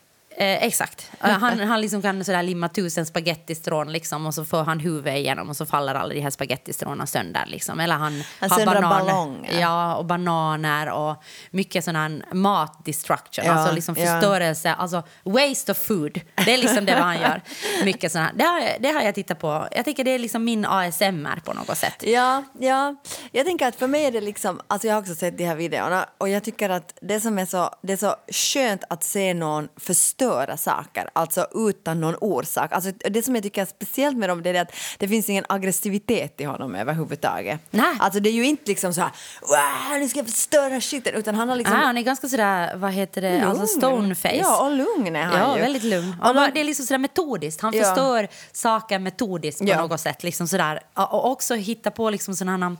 [0.41, 1.11] Eh, exakt.
[1.23, 5.15] Eh, Han, han liksom kan sådär limma tusen spagettistrån liksom, och så får han huvudet
[5.17, 7.45] igenom och så faller alla de här spagettistråna sönder.
[7.47, 7.79] Liksom.
[7.79, 9.05] Eller han, Han har söndrar bananer.
[9.05, 9.59] ballonger.
[9.59, 14.05] Ja, och bananer och mycket sån här mat destruction, Ja, alltså liksom ja.
[14.05, 16.21] förstörelse, alltså waste of food.
[16.45, 17.41] Det är liksom det vad han gör.
[17.85, 18.31] Mycket sån här.
[18.35, 19.67] Det, har, det har jag tittat på.
[19.71, 22.03] Jag tycker det är liksom min ASMR på något sätt.
[22.03, 22.95] Ja, ja,
[23.31, 25.55] jag tänker att för mig är det liksom, alltså jag har också sett de här
[25.55, 29.33] videorna och jag tycker att det som är så, det är så skönt att se
[29.33, 32.71] någon förstöra saker, alltså utan någon orsak.
[32.73, 35.45] Alltså det som jag tycker är speciellt med dem det är att det finns ingen
[35.49, 37.59] aggressivitet i honom överhuvudtaget.
[37.71, 37.95] Nej.
[37.99, 41.35] Alltså det är ju inte liksom så här, "Wow, nu ska jag förstöra skiten, utan
[41.35, 44.35] han har liksom ah, han är ganska sådär, vad heter det, alltså stoneface.
[44.35, 45.61] Ja, och lugn är han Ja, ju.
[45.61, 46.15] väldigt lugn.
[46.23, 47.61] Och det är liksom sådär metodiskt.
[47.61, 47.83] Han Ja.
[47.83, 49.81] förstör saker metodiskt på Ja.
[49.81, 50.23] något sätt.
[50.23, 50.79] Liksom sådär.
[50.93, 52.77] Och också hitta på liksom sådana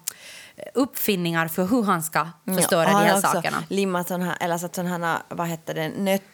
[0.74, 3.64] uppfinningar för hur han ska förstöra och de här sakerna.
[3.68, 6.26] limmat sån här, eller satt sådana, vad heter det, nötter,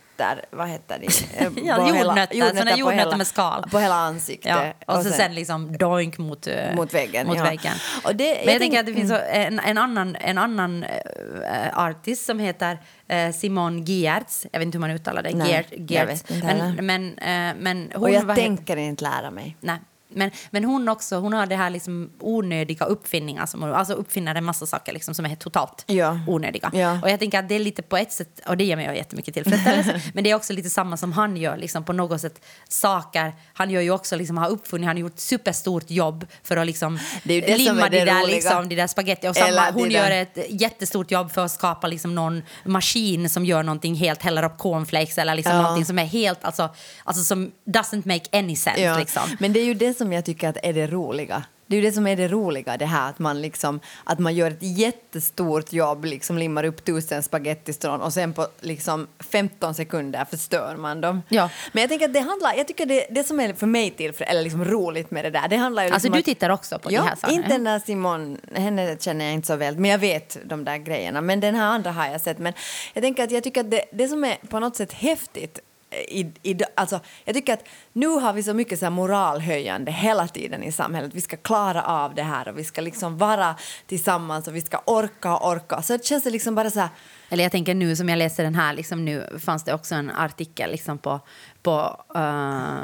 [0.52, 1.08] vad heter det?
[1.38, 3.64] Eh, Ja, på hela- jordnötter, såna jordnötter hela- med skal.
[3.72, 4.74] På hela ansiktet.
[4.88, 7.44] Ja, och, så sen, liksom doink mot, eh, Mot väggen, Mot ja.
[7.44, 7.74] väggen.
[8.04, 10.84] Och det- Men jag tänker tänk- att det finns så- en, en annan, en annan
[10.84, 12.78] eh, artist som heter
[13.08, 14.48] eh, Simone Giertz.
[14.52, 15.36] Jag vet inte hur man uttalar det.
[15.36, 16.24] Nej, Giertz.
[16.30, 17.16] men, men,
[17.60, 19.58] men hon, och jag tänker inte lära mig.
[19.62, 19.78] Nej.
[20.10, 24.44] Men, men hon också, hon har det här liksom onödiga uppfinningar, som, alltså uppfinner en
[24.44, 26.20] massa saker liksom som är totalt Ja.
[26.28, 26.72] onödiga.
[26.74, 27.00] Ja.
[27.04, 29.34] Och jag tänker att det är lite på ett sätt, och det ger mig jättemycket
[29.34, 33.34] tillfredsställelse, men det är också lite samma som han gör, liksom på något sätt saker,
[33.54, 37.00] han gör ju också, liksom, har uppfunnit, han har gjort superstort jobb för att liksom
[37.24, 39.28] Det limma det de där, liksom, de där spaghetti.
[39.28, 43.46] Och samma, hon där- gör ett jättestort jobb för att skapa liksom någon maskin som
[43.46, 45.86] gör någonting helt, häller upp cornflakes eller liksom Ja.
[45.86, 46.70] som är helt, alltså,
[47.04, 48.82] alltså som doesn't make any sense.
[48.82, 49.24] Ja, Liksom.
[49.40, 51.44] Men det är ju det som jag tycker att är det roliga.
[51.70, 54.36] Det är ju det som är det roliga, det här att man, liksom, att man
[54.36, 60.26] gör ett jättestort jobb, liksom limmar upp tusen spagettistrån och sen på liksom 15 sekunder
[60.26, 61.22] förstör man dem.
[61.30, 61.50] Ja.
[61.72, 64.14] Men jag tänker att det handlar, jag tycker det, det som är för mig till,
[64.20, 66.80] eller liksom roligt med det där, det handlar ju Alltså liksom du att- tittar också
[66.80, 67.34] på ja, de här sakerna?
[67.38, 70.78] inte den där Simon, henne känner jag inte så väl, men jag vet de där
[70.78, 71.22] grejerna.
[71.22, 72.38] Men den här andra har jag sett.
[72.40, 72.54] Men
[72.94, 75.60] jag tänker att jag tycker att det, det som är på något sätt häftigt
[75.92, 80.28] i, i, alltså, jag tycker att nu har vi så mycket så här moralhöjande hela
[80.28, 81.12] tiden i samhället.
[81.14, 83.56] Vi ska klara av det här och vi ska liksom vara
[83.88, 85.82] tillsammans och vi ska orka och orka.
[85.82, 86.90] Så det känns det liksom bara så här,
[87.30, 90.10] eller jag tänker nu som jag läste den här, liksom nu fanns det också en
[90.10, 91.20] artikel liksom på,
[91.62, 92.22] på uh,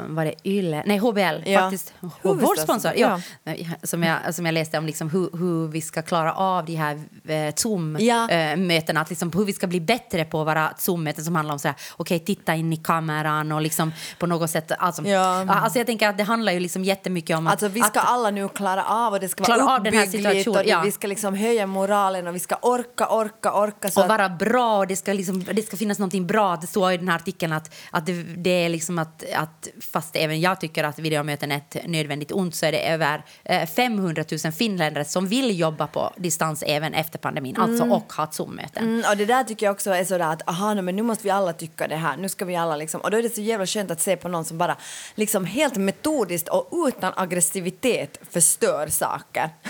[0.08, 0.82] var det Yle?
[0.86, 1.60] Nej, HBL Ja.
[1.60, 1.94] faktiskt.
[2.22, 2.92] Vår sponsor.
[2.96, 3.20] Ja.
[3.44, 3.54] ja.
[3.82, 7.00] Som, jag, som jag läste om liksom hur, hur vi ska klara av de här
[7.28, 7.52] eh, Ja.
[7.52, 9.00] Zoom-mötena.
[9.00, 11.76] Att liksom hur vi ska bli bättre på våra Zoom-möten som handlar om så här,
[11.96, 14.72] okej, titta in i kameran och liksom på något sätt.
[14.78, 15.44] Alltså, Ja.
[15.48, 17.52] alltså jag tänker att det handlar ju liksom jättemycket om att...
[17.52, 20.64] Alltså vi ska att, alla nu klara av och det ska vara uppbyggligt och det,
[20.64, 20.80] ja.
[20.80, 23.90] vi ska liksom höja moralen och vi ska orka, orka, orka.
[23.90, 26.56] Så och vara bra och det ska, liksom, det ska finnas någonting bra.
[26.56, 30.16] Det står i den här artikeln att, att det, det är liksom att, att fast
[30.16, 34.24] även jag tycker att videomöten är ett nödvändigt ont så är det över eh, 500
[34.44, 38.84] 000 finländare som vill jobba på distans även efter pandemin, alltså och ha Zoom-möten.
[38.84, 41.30] Mm, och det där tycker jag också är sådär att aha, men nu måste vi
[41.30, 42.16] alla tycka det här.
[42.16, 44.28] Nu ska vi alla liksom, och då är det så jävla skönt att se på
[44.28, 44.76] någon som bara
[45.14, 49.50] liksom helt metodiskt och utan aggressivitet förstör saker.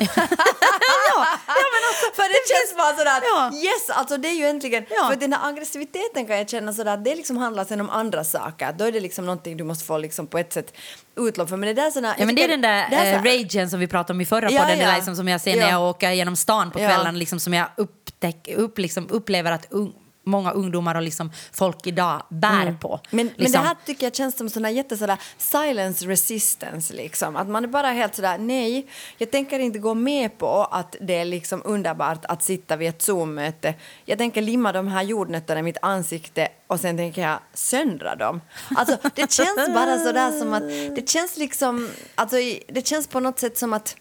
[1.11, 3.51] ja, men alltså, för det, känns bara sådär Ja.
[3.55, 5.09] yes, alltså det är ju äntligen, Ja.
[5.13, 8.25] för den här aggressiviteten kan jag känna sådär att det liksom handlar sen om andra
[8.25, 8.73] saker.
[8.79, 10.75] Då är det liksom någonting du måste få liksom på ett sätt
[11.17, 11.57] utlopp för.
[11.57, 13.71] Men det där är sådana, Ja, men det är den där det är så- ragen
[13.71, 14.87] som vi pratade om i förra Ja, podden, ja.
[14.87, 15.71] där liksom, som jag ser när Ja.
[15.71, 19.93] jag åker genom stan på kvällen, liksom, som jag upptäck, upp, liksom, upplever att ung,
[20.25, 22.89] många ungdomar och liksom, folk idag bär på.
[22.89, 23.01] Mm.
[23.11, 23.63] Men, men liksom.
[23.63, 27.37] det här tycker jag känns som såna jätte sådär silence resistance liksom.
[27.37, 28.87] Att man är bara helt sådär nej,
[29.19, 33.03] jag tänker inte gå med på att det är liksom underbart att sitta vid ett
[33.03, 33.75] Zoom-möte.
[34.05, 38.41] Jag tänker limma de här jordnötterna i mitt ansikte och sen tänker jag söndra dem.
[38.77, 42.37] Alltså det känns bara sådär som att det känns liksom, alltså
[42.69, 43.97] det känns på något sätt som att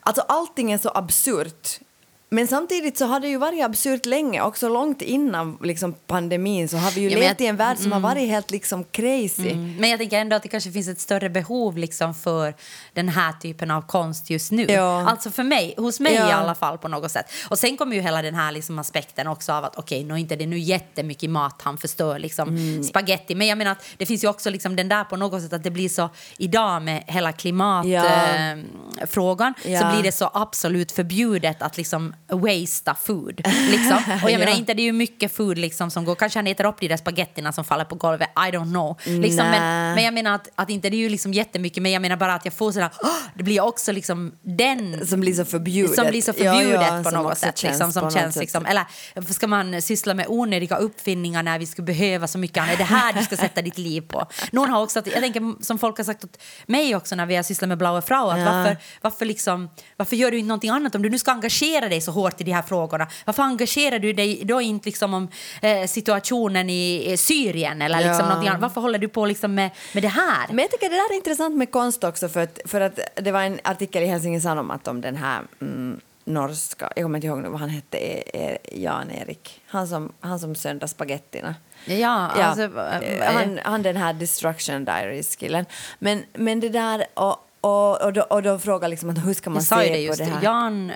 [0.00, 1.80] Alltså allting är så absurt.
[2.28, 6.76] Men samtidigt så har det ju varit absurt länge, också långt innan liksom, pandemin så
[6.76, 9.50] har vi ju Ja, levt i en värld som har varit helt liksom crazy.
[9.50, 9.76] Mm.
[9.76, 12.54] Men jag tänker ändå att det kanske finns ett större behov liksom för
[12.92, 14.66] den här typen av konst just nu.
[14.68, 15.08] Ja.
[15.10, 16.28] Alltså för mig, hos mig Ja.
[16.28, 17.26] i alla fall på något sätt.
[17.48, 20.36] Och sen kommer ju hela den här liksom aspekten också av att okej, okay, inte
[20.36, 22.82] det är nu jättemycket mat han förstör liksom Mm.
[22.82, 23.34] spaghetti.
[23.34, 25.64] Men jag menar att det finns ju också liksom den där på något sätt att
[25.64, 29.70] det blir så idag med hela klimatfrågan Ja.
[29.70, 33.40] eh, så blir det så absolut förbjudet att liksom wastea food.
[33.70, 33.98] Liksom.
[34.24, 34.58] Och jag menar Ja.
[34.58, 36.96] inte det är ju mycket food liksom som går, kanske han äter upp de där
[36.96, 38.96] spagettina som faller på golvet, I don't know.
[39.04, 42.02] Liksom, men, men jag menar att, att inte det är ju liksom jättemycket, men jag
[42.02, 42.90] menar bara att jag får sådär,
[43.34, 45.94] det blir också liksom den Som blir så förbjudet.
[45.94, 47.62] som blir så förbjudet ja, på som något sätt.
[47.62, 48.40] Liksom, som känns sätt.
[48.40, 48.84] liksom, eller
[49.32, 52.74] ska man syssla med onödiga uppfinningar när vi skulle behöva så mycket annat?
[52.74, 54.26] Är det här du ska sätta ditt liv på?
[54.52, 57.42] Någon har också, jag tänker som folk har sagt åt mig också när vi har
[57.42, 61.02] sysslat med Blaue Frau, att varför, varför, liksom, varför gör du inte någonting annat om
[61.02, 63.06] du nu ska engagera dig så hårt i de här frågorna?
[63.24, 65.28] Varför engagerar du dig då inte liksom om
[65.62, 68.22] eh, situationen i Syrien eller liksom Ja.
[68.28, 68.60] någonting annat?
[68.62, 70.46] Varför håller du på liksom med, med det här?
[70.48, 73.32] Men jag tycker det där är intressant med konst också för att, för att det
[73.32, 77.38] var en artikel i Helsingin Sanomat om den här mm, norska, jag kommer inte ihåg
[77.42, 81.54] nu vad han hette, E- E- Jan-Erik, han som, han som söndrar spagettina.
[81.84, 85.64] Ja, alltså, eh, han, han den här Destruction Diaries-killen.
[85.98, 89.50] Men, men det där, och, och, och, då, och då frågar liksom att hur ska
[89.50, 90.42] man se på det här?
[90.42, 90.92] Jan,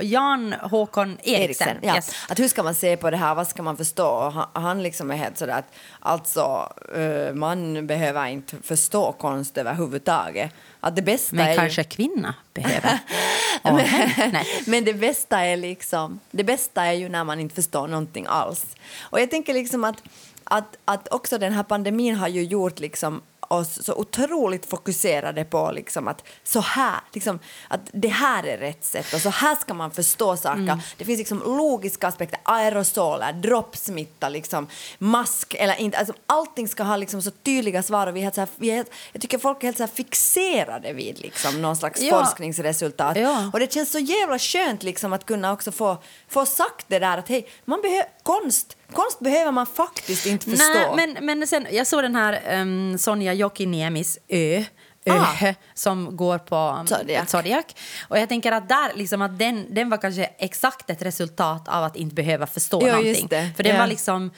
[0.00, 1.42] Jan Håkon Eriksen.
[1.42, 1.94] Eriksen, ja.
[1.94, 2.10] Yes.
[2.28, 4.30] Att hur ska man se på det här, vad ska man förstå?
[4.30, 10.52] Han, han liksom är helt sådär att alltså, eh, man behöver inte förstå konst överhuvudtaget.
[10.80, 12.98] Att det bästa är Men ju- kanske kvinna behöver.
[13.64, 14.30] Nej.
[14.32, 14.46] nej.
[14.66, 18.66] Men det bästa är liksom, det bästa är ju när man inte förstår någonting alls.
[19.00, 20.02] Och jag tänker liksom att,
[20.44, 25.70] att, att också den här pandemin har ju gjort liksom oss så otroligt fokuserade på
[25.74, 29.74] liksom att så här, liksom, att det här är rätt sätt och så här ska
[29.74, 30.60] man förstå saker.
[30.60, 30.78] Mm.
[30.96, 34.66] Det finns liksom logiska aspekter, aerosoler, droppsmitta, liksom,
[34.98, 35.98] mask eller inte.
[35.98, 38.84] Alltså, allting ska ha liksom så tydliga svar och vi är så här, vi är
[39.12, 42.24] jag tycker folk är helt så fixerade vid liksom någon slags Ja.
[42.24, 43.16] forskningsresultat.
[43.16, 43.50] Ja.
[43.52, 47.18] Och det känns så jävla skönt liksom att kunna också få, få sagt det där
[47.18, 50.94] att hej, man behöver konst, konst behöver man faktiskt inte förstå.
[50.96, 54.56] Nej, men, men sen, jag såg den här um, Sonja Jokiniemis Ö.
[54.58, 54.64] Ö,
[55.10, 55.54] Ah.
[55.74, 57.30] som går på Zodiac.
[57.30, 57.64] Zodiac.
[58.08, 61.84] Och jag tänker att, där, liksom, att den, den var kanske exakt ett resultat av
[61.84, 63.12] att inte behöva förstå Ja, någonting.
[63.12, 63.50] just det.
[63.56, 63.80] För den Ja.
[63.80, 64.30] var liksom...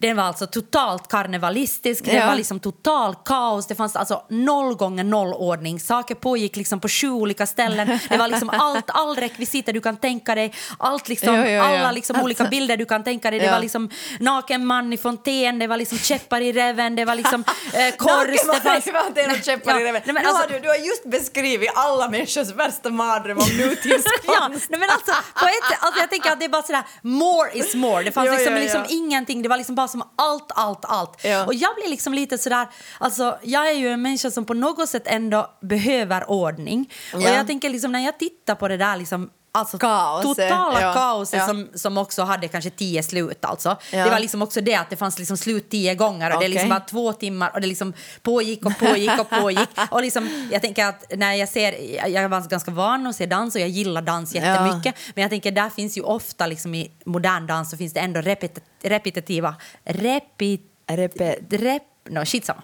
[0.00, 2.26] Den var alltså totalt karnevalistisk, den Ja.
[2.26, 3.66] var liksom total kaos.
[3.66, 5.80] Det fanns alltså noll gånger noll ordning.
[5.80, 7.98] Saker pågick liksom på sju olika ställen.
[8.08, 10.52] Det var liksom allt, all rekvisita du kan tänka dig.
[10.78, 11.78] Allt liksom, Ja, ja, ja.
[11.78, 13.40] alla liksom olika bilder du kan tänka dig.
[13.40, 13.52] Det Ja.
[13.52, 17.44] var liksom naken man i fontän, det var liksom käppar i reven, det var liksom
[17.72, 18.26] eh, kors.
[18.26, 18.84] det fanns...
[19.14, 20.02] det är käppar i Ja, reven.
[20.06, 24.70] nej, alltså- har du, du har just beskrivit alla människors värsta mardröm om ja, nutidskonst.
[24.70, 27.74] nej, men alltså, på ett, alltså, jag tänker att det är bara sådär, more is
[27.74, 28.02] more.
[28.02, 28.86] Det fanns Ja, liksom, ja, liksom ja.
[28.96, 31.24] ingenting, det var liksom bara som allt, allt, allt.
[31.24, 31.46] Ja.
[31.46, 34.88] Och jag blir liksom lite sådär, alltså jag är ju en människa som på något
[34.88, 36.90] sätt ändå behöver ordning.
[37.14, 37.28] Och Ja.
[37.34, 40.92] jag tänker liksom när jag tittar på det där liksom Alltså Kaoset, totala ja.
[40.92, 41.46] kaoset Ja.
[41.46, 43.76] som, som också hade kanske tio slut alltså.
[43.92, 44.04] Ja.
[44.04, 46.48] Det var liksom också det att det fanns liksom slut tio gånger och det Okej.
[46.48, 49.68] liksom var två timmar och det liksom pågick och pågick och pågick.
[49.90, 53.54] och liksom, jag tänker att när jag ser, jag- var ganska van att se dans
[53.54, 54.94] och jag gillar dans jättemycket.
[55.14, 58.20] Men jag tänker där finns ju ofta liksom i modern dans så finns det ändå
[58.20, 62.62] repet, repetitiva, repit, Repet- rep, no, skitsamma.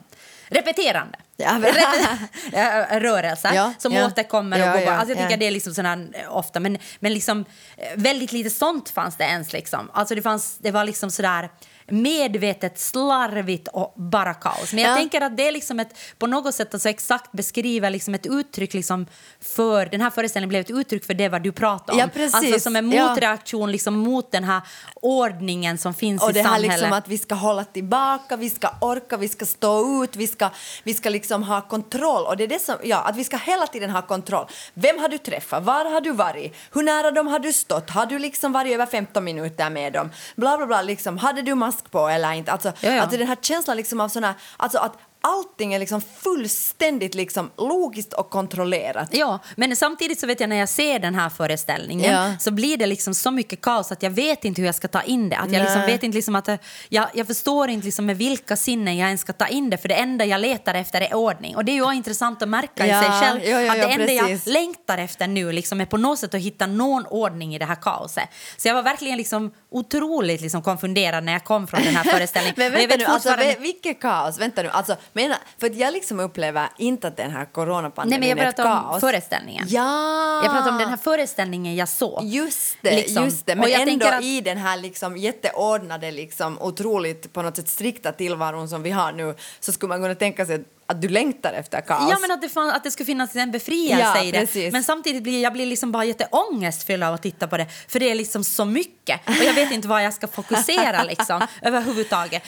[0.48, 1.18] Repeterande.
[1.36, 1.58] Ja,
[3.00, 4.06] rörelser Ja, som ja.
[4.06, 4.58] återkommer.
[4.58, 4.92] Ja, och går ja.
[4.92, 5.36] Alltså jag tycker ja.
[5.36, 7.44] det är liksom sådana eh, ofta, men, men liksom
[7.76, 9.52] eh, väldigt lite sånt fanns det ens.
[9.52, 9.90] Liksom.
[9.92, 11.50] Alltså det, fanns, det var liksom sådär
[11.88, 14.72] medvetet slarvigt och bara kaos.
[14.72, 14.96] Men jag Ja.
[14.96, 18.74] tänker att det är liksom ett, på något sätt alltså exakt beskriver liksom ett uttryck
[18.74, 19.06] liksom
[19.40, 21.98] för, den här föreställningen blev ett uttryck för det vad du pratar om.
[21.98, 22.34] Ja, precis.
[22.34, 23.08] Alltså som en Ja.
[23.08, 24.60] motreaktion liksom mot den här
[25.02, 26.70] ordningen som finns Och i det här samhället.
[26.70, 30.50] liksom att vi ska hålla tillbaka, vi ska orka, vi ska stå ut, vi ska,
[30.84, 32.26] vi ska liksom ha kontroll.
[32.26, 34.46] Och det är det som, ja, att vi ska hela tiden ha kontroll.
[34.74, 35.64] Vem har du träffat?
[35.64, 36.54] Var har du varit?
[36.74, 37.90] Hur nära dem har du stått?
[37.90, 40.10] Har du liksom varit över 15 minuter med dem?
[40.36, 40.82] Bla, bla, bla.
[40.82, 42.52] Liksom, hade du mask på eller inte?
[42.52, 43.02] Alltså, Ja, ja.
[43.02, 48.12] alltså den här känslan liksom av såna, alltså att allting är liksom fullständigt liksom logiskt
[48.12, 49.08] och kontrollerat.
[49.12, 52.34] Ja, men samtidigt så vet jag när jag ser den här föreställningen Ja.
[52.40, 55.02] så blir det liksom så mycket kaos att jag vet inte hur jag ska ta
[55.02, 55.36] in det.
[55.36, 56.56] Att jag liksom vet inte liksom att eh,
[56.88, 59.88] jag, jag förstår inte liksom med vilka sinnen jag ens ska ta in det för
[59.88, 61.56] det enda jag letar efter är ordning.
[61.56, 64.06] Och det är ju intressant att märka Ja, i sig själv ja, att det enda
[64.06, 64.46] precis.
[64.46, 67.64] jag längtar efter nu liksom är på något sätt att hitta någon ordning i det
[67.64, 68.28] här kaoset.
[68.56, 72.54] Så jag var verkligen liksom otroligt liksom konfunderad när jag kom från den här föreställningen.
[72.56, 74.38] Men vänta nu, alltså, vilket kaos?
[74.38, 78.28] Vänta nu, alltså, menar, för jag liksom upplever inte att den här Nej, coronapandemin men
[78.28, 79.00] jag pratar om kaos.
[79.00, 79.64] föreställningen.
[79.68, 80.42] Ja!
[80.44, 82.24] Jag pratar om den här föreställningen jag såg.
[82.24, 83.24] Just det, Liksom.
[83.24, 83.52] just det.
[83.52, 87.68] Och men jag ändå att- i den här liksom jätteordnade, liksom, otroligt på något sätt
[87.68, 91.52] strikta tillvaron som vi har nu så skulle man kunna tänka sig att, du längtar
[91.52, 92.10] efter kaos.
[92.10, 94.38] Ja, men att det, fan, att det skulle finnas en befrielse Ja, i det.
[94.38, 94.72] precis.
[94.72, 97.66] Men samtidigt blir jag blir liksom bara jätteångestfylld av att titta på det.
[97.88, 99.20] För det är liksom så mycket.
[99.28, 102.42] Och jag vet inte var jag ska fokusera liksom, överhuvudtaget.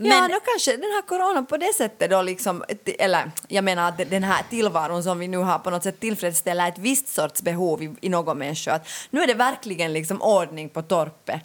[0.00, 2.64] Men, Ja, då kanske den här coronan på det sättet då liksom,
[2.98, 6.68] eller jag menar att den här tillvaron som vi nu har på något sätt tillfredsställer
[6.68, 8.72] ett visst sorts behov i, i någon människa.
[8.72, 11.40] Att nu är det verkligen liksom ordning på torpet.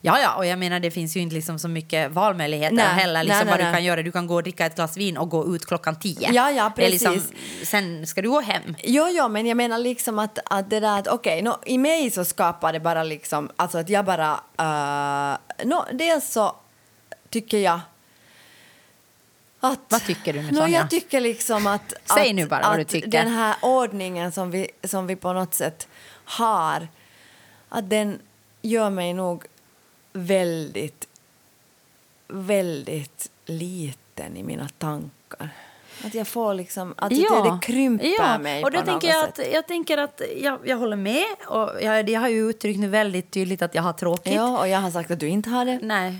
[0.00, 3.24] ja, ja, och jag menar det finns ju inte liksom så mycket valmöjligheter Nej, heller.
[3.24, 3.74] Liksom, nej, vad nej, du nej.
[3.74, 4.02] kan göra.
[4.02, 6.32] Du kan gå och dricka ett glas vin och gå ut klockan tio.
[6.32, 7.70] Ja, ja, liksom, precis.
[7.70, 8.76] sen ska du gå hem.
[8.84, 12.10] Jo, jo, men jag menar liksom att, att det där att okej, nå, i mig
[12.10, 16.56] så skapar det bara liksom, alltså att jag bara, uh, no, dels så
[17.30, 17.80] tycker jag
[19.62, 19.80] att...
[19.88, 20.78] Vad tycker du nu, no, Sonja?
[20.78, 21.94] Jag tycker liksom att...
[22.04, 23.08] Säg att, nu bara vad du tycker.
[23.08, 25.88] den här ordningen som vi, som vi på något sätt
[26.24, 26.88] har,
[27.68, 28.18] att den
[28.62, 29.44] gör mig nog
[30.12, 31.08] väldigt,
[32.28, 35.50] väldigt liten i mina tankar.
[36.04, 38.38] Att jag får liksom, att det, det krymper ja.
[38.38, 39.38] mig och då på tänker något jag sätt.
[39.38, 41.24] att, jag tänker att jag, jag håller med.
[41.46, 44.34] Och jag, jag har ju uttryckt nu väldigt tydligt att jag har tråkigt.
[44.34, 45.78] Ja, och jag har sagt att du inte har det.
[45.82, 46.18] Nej.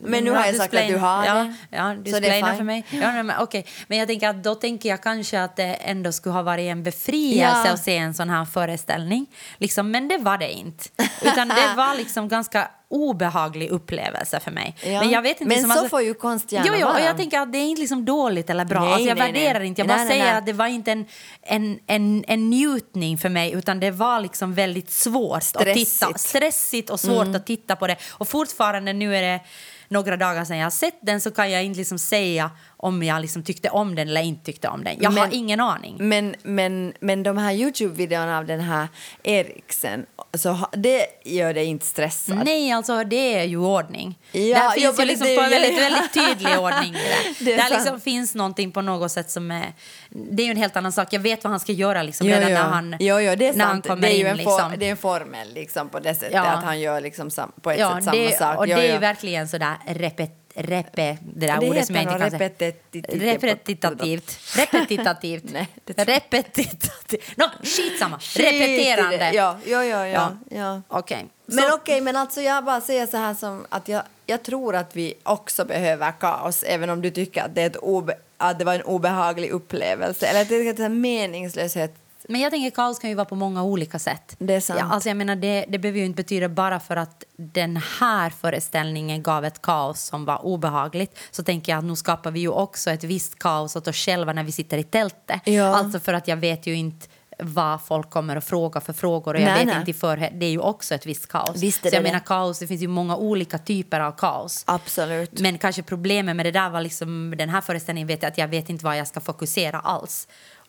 [0.00, 1.76] Men nu har jag sagt att du har ja, det.
[1.76, 2.56] Ja, fine.
[2.56, 2.84] för mig.
[2.90, 3.66] Ja, men, okej.
[3.86, 6.82] men jag tänker att då tänker jag kanske att det ändå skulle ha varit en
[6.82, 7.72] befrielse Ja.
[7.72, 9.26] att se en sån här föreställning.
[9.58, 10.84] Liksom, men det var det inte.
[11.22, 14.76] Utan det var liksom ganska obehaglig upplevelse för mig.
[14.82, 15.00] Ja.
[15.00, 16.92] Men jag vet inte, Men liksom, så alltså, får ju konst gärna jo, jo, och
[16.92, 17.04] vara.
[17.04, 18.80] jag tänker att det är inte liksom dåligt eller bra.
[18.80, 19.68] Nej, alltså, jag nej, värderar nej.
[19.68, 19.80] inte.
[19.80, 21.06] Jag bara säger att det var inte en,
[21.42, 25.74] en, en, en njutning för mig utan det var liksom väldigt svårt att titta.
[25.74, 26.02] Stressigt.
[26.02, 26.18] Mm.
[26.18, 27.96] Stressigt och svårt att titta på det.
[28.10, 29.40] Och fortfarande nu är det
[29.88, 33.20] några dagar sedan jag har sett den så kan jag inte liksom säga om jag
[33.22, 34.96] liksom tyckte om den eller inte tyckte om den.
[35.00, 35.96] Jag har Men- ingen aning.
[35.98, 38.88] Men, men, men de här Youtube-videorna av den här
[39.22, 42.42] Eriksen, så ha- det gör dig inte stressad?
[42.44, 44.18] Nej, alltså det är ju ordning.
[44.32, 46.94] Ja, Där ja, finns ju liksom det på en väldigt, väldigt tydlig ordning.
[46.94, 46.98] i
[47.38, 47.44] Det.
[47.44, 49.72] Det är Där liksom finns någonting på något sätt som är...
[50.10, 51.08] Det är ju en helt annan sak.
[51.12, 52.54] Jag vet vad han ska göra liksom, Jo, redan jo.
[52.56, 54.26] när han, jo, jo, det är när han kommer det är ju in.
[54.26, 54.70] en, liksom.
[54.70, 56.42] for, det är en formel liksom, på det sättet Ja.
[56.44, 57.30] att han gör liksom
[57.62, 58.58] på ett ja, sätt samma det, sak.
[58.58, 62.04] Och Jo, det är ju verkligen sådär repet, repe, det där Det ordet som jag
[62.04, 63.06] inte kan repetitivt.
[63.08, 64.56] Repetitivt.
[64.56, 65.44] Repetitivt.
[65.52, 65.68] Nej.
[65.86, 67.36] Repetitivt.
[67.36, 68.18] No, skitsamma.
[68.18, 68.44] Skit.
[68.44, 69.30] Repeterande.
[69.34, 70.06] Ja, ja, ja.
[70.06, 70.82] ja, Ja.
[70.88, 71.26] Okej.
[71.46, 74.76] Men Så- okej, men alltså jag bara säger så här som att jag, jag tror
[74.76, 78.58] att vi också behöver kaos, även om du tycker att det, är ett obe, att
[78.58, 80.26] det var en obehaglig upplevelse.
[80.26, 81.94] Eller att det är en meningslöshet.
[82.30, 84.36] Men jag tänker kaos kan ju vara på många olika sätt.
[84.38, 84.80] Det är sant.
[84.80, 88.30] Ja, alltså jag menar, det, det behöver ju inte betyda bara för att den här
[88.30, 92.48] föreställningen gav ett kaos som var obehagligt så tänker jag att nu skapar vi ju
[92.48, 95.40] också ett visst kaos åt oss själva när vi sitter i tältet.
[95.44, 95.76] Ja.
[95.76, 97.06] Alltså för att jag vet ju inte
[97.38, 99.78] vad folk kommer att fråga för frågor och jag Nej, vet nej.
[99.78, 100.40] inte i förhand.
[100.40, 101.56] Det är ju också ett visst kaos.
[101.56, 104.64] Visst så jag det menar kaos, det finns ju många olika typer av kaos.
[104.66, 105.40] Absolut.
[105.40, 108.48] Men kanske problemet med det där var liksom den här föreställningen vet jag att jag
[108.48, 110.28] vet inte vad jag ska fokusera alls.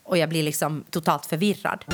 [0.09, 1.85] Och jag blir liksom totalt förvirrad.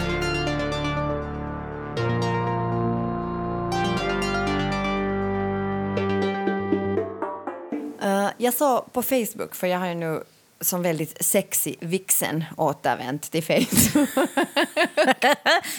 [8.02, 10.24] Eh, jag såg på Facebook, för jag har ju nu
[10.62, 14.10] som väldigt sexy vixen återvänt till Facebook.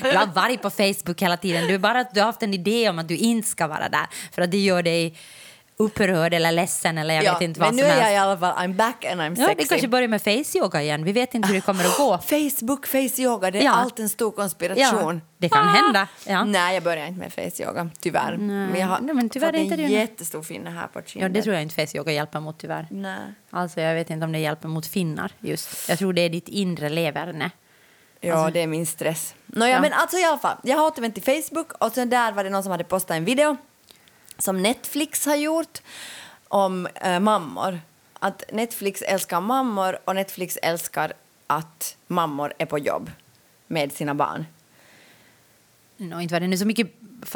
[0.02, 1.68] Du har varit på Facebook hela tiden.
[1.68, 4.06] Du bara du har haft en idé om att du inte ska vara där.
[4.32, 5.18] För att det gör dig
[5.78, 8.38] upprörd eller ledsen eller jag vet inte vad men som nu är jag i alla
[8.38, 9.54] fall, I'm back and I'm Ja, sexy.
[9.62, 11.04] det kanske börjar med face-yoga igen.
[11.04, 12.18] Vi vet inte hur det kommer att gå.
[12.18, 13.70] Facebook, face yoga, det är Ja.
[13.72, 15.14] allt en stor konspiration.
[15.14, 16.08] Ja, det kan hända.
[16.26, 16.44] Ja.
[16.44, 18.36] Nej, jag börjar inte med face yoga, tyvärr.
[18.36, 21.32] Men jag har Nej, men tyvärr fått inte en jättestor finne här på Ja, kinden.
[21.32, 22.86] det tror jag inte face-yoga hjälper mot tyvärr.
[22.90, 23.18] Nej.
[23.50, 25.88] Alltså, jag vet inte om det hjälper mot finnar just.
[25.88, 27.50] Jag tror det är ditt inre leverne.
[28.20, 29.34] Ja, Alltså- det är min stress.
[29.46, 29.80] Nåja, Ja.
[29.80, 30.56] men alltså i alla fall.
[30.62, 33.24] Jag har återvänt till Facebook och sen där var det någon som hade postat en
[33.24, 33.56] video
[34.38, 35.82] som Netflix har gjort
[36.48, 37.80] om eh, mammor.
[38.18, 41.12] Att Netflix älskar mammor och Netflix älskar
[41.46, 43.10] att mammor är på jobb
[43.66, 44.46] med sina barn.
[45.96, 46.90] No, inte var det nu så mycket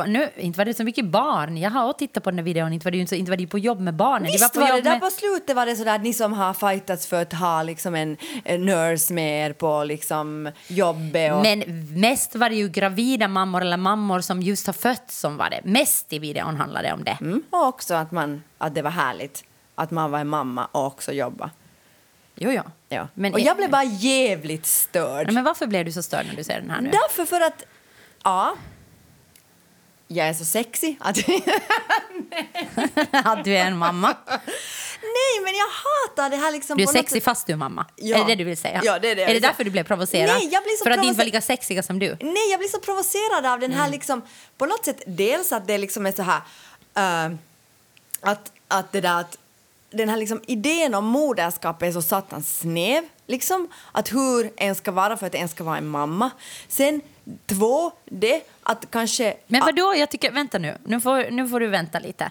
[0.06, 1.56] nu, inte var det så mycket barn.
[1.56, 2.72] Jag har tittat på den här videon.
[2.72, 4.32] Inte var det, inte var det på jobb med barnen.
[4.32, 7.06] Visst på var det där på slutet var det sådär att ni som har fightats
[7.06, 11.42] för att ha liksom en, en nurse med er på liksom jobbet och...
[11.42, 11.64] Men
[12.00, 15.60] mest var det ju gravida mammor eller mammor som just har fött som var det.
[15.64, 17.18] Mest i videon handlade det om det.
[17.20, 20.86] Mm, och också att, man, att det var härligt att man var en mamma och
[20.86, 21.50] också jobba.
[22.34, 22.62] Jo, ja.
[22.88, 23.08] Ja.
[23.14, 25.32] Men, och jag blev bara jävligt störd.
[25.32, 26.90] Men varför blev du så störd när du ser den här nu?
[26.90, 27.64] Därför för att,
[28.24, 28.54] ja,
[30.12, 31.18] jag är så sexy att...
[33.12, 34.16] Att du är en mamma.
[35.02, 37.86] Nej, men jag hatar det här liksom Du är sätt- fast du är mamma.
[37.96, 38.16] Ja.
[38.16, 38.80] Är det det du vill säga?
[38.84, 40.26] Ja, det är det Är det därför du blev provocerad?
[40.28, 42.16] Nej, jag blir så För att inte var lika sexiga som du?
[42.20, 43.90] Nej, jag blir så provocerad av den här Mm.
[43.90, 44.22] liksom,
[44.58, 46.40] på något sätt, dels att det liksom är så här,
[46.96, 47.32] eh,
[48.20, 49.38] att, att det där att
[49.90, 54.92] den här liksom idén om moderskap är så satans snäv, liksom, att hur en ska
[54.92, 56.30] vara för att en ska vara en mamma.
[56.68, 57.00] Sen
[57.46, 59.36] två, det att kanske...
[59.46, 62.30] Men vadå, jag tycker, vänta nu, nu får, nu får du vänta lite.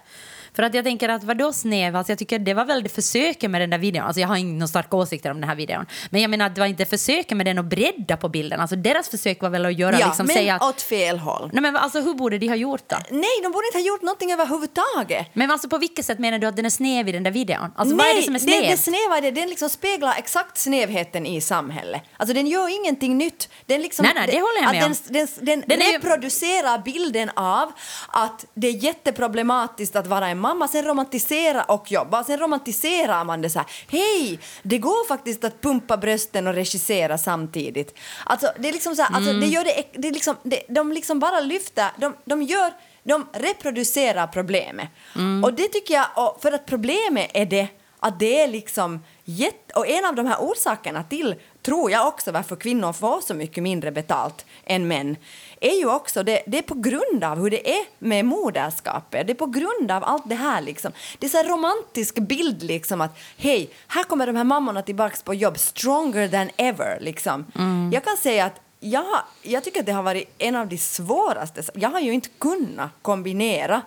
[0.54, 3.50] För att jag tänker att vadå snäv, alltså jag tycker det var väl det försöket
[3.50, 6.20] med den där videon, alltså jag har några starka åsikter om den här videon, men
[6.20, 9.08] jag menar att det var inte försöket med den att bredda på bilden, alltså deras
[9.08, 11.50] försök var väl att göra ja, liksom men säga att, åt fel håll.
[11.52, 12.96] nej men alltså hur borde de ha gjort då?
[13.10, 15.26] Nej, de borde inte ha gjort någonting överhuvudtaget.
[15.32, 17.72] Men alltså på vilket sätt menar du att den är snäv i den där videon?
[17.76, 18.70] Alltså vad är det som är det, snävt?
[18.70, 22.02] det snäva är det, den liksom speglar exakt snävheten i samhället.
[22.16, 23.48] Alltså den gör ingenting nytt.
[23.66, 24.96] Den liksom, Nej, nej, det håller jag med den, om.
[25.08, 27.72] Den, den, Den ju- reproducerar bilden av
[28.08, 30.68] att det är jätteproblematiskt att vara en mamma.
[30.68, 32.24] Sen romantisera och jobba.
[32.24, 33.68] Sen romantiserar man det så här.
[33.88, 37.98] Hej, det går faktiskt att pumpa brösten och regissera samtidigt.
[38.24, 39.40] Alltså det är liksom så här, alltså, Mm.
[39.40, 42.72] det gör det, det är liksom, det, de liksom bara lyfter, de, de gör
[43.02, 44.88] de reproducerar problemet.
[45.16, 45.44] Mm.
[45.44, 47.68] Och det tycker jag, för att problemet är det
[48.00, 52.32] att det är liksom jätte, och en av de här orsakerna till, tror jag också,
[52.32, 55.16] varför kvinnor får så mycket mindre betalt än män,
[55.60, 59.26] är ju också det, det är på grund av hur det är med moderskapet.
[59.26, 60.92] Det är på grund av allt det här liksom.
[61.18, 65.22] Det är så här romantisk bild liksom att hej, här kommer de här mammorna tillbaks
[65.22, 67.46] på jobb, stronger than ever liksom.
[67.92, 71.62] Jag kan säga att jag, jag tycker att det har varit en av de svåraste.
[71.74, 73.82] Jag har ju inte kunnat kombinera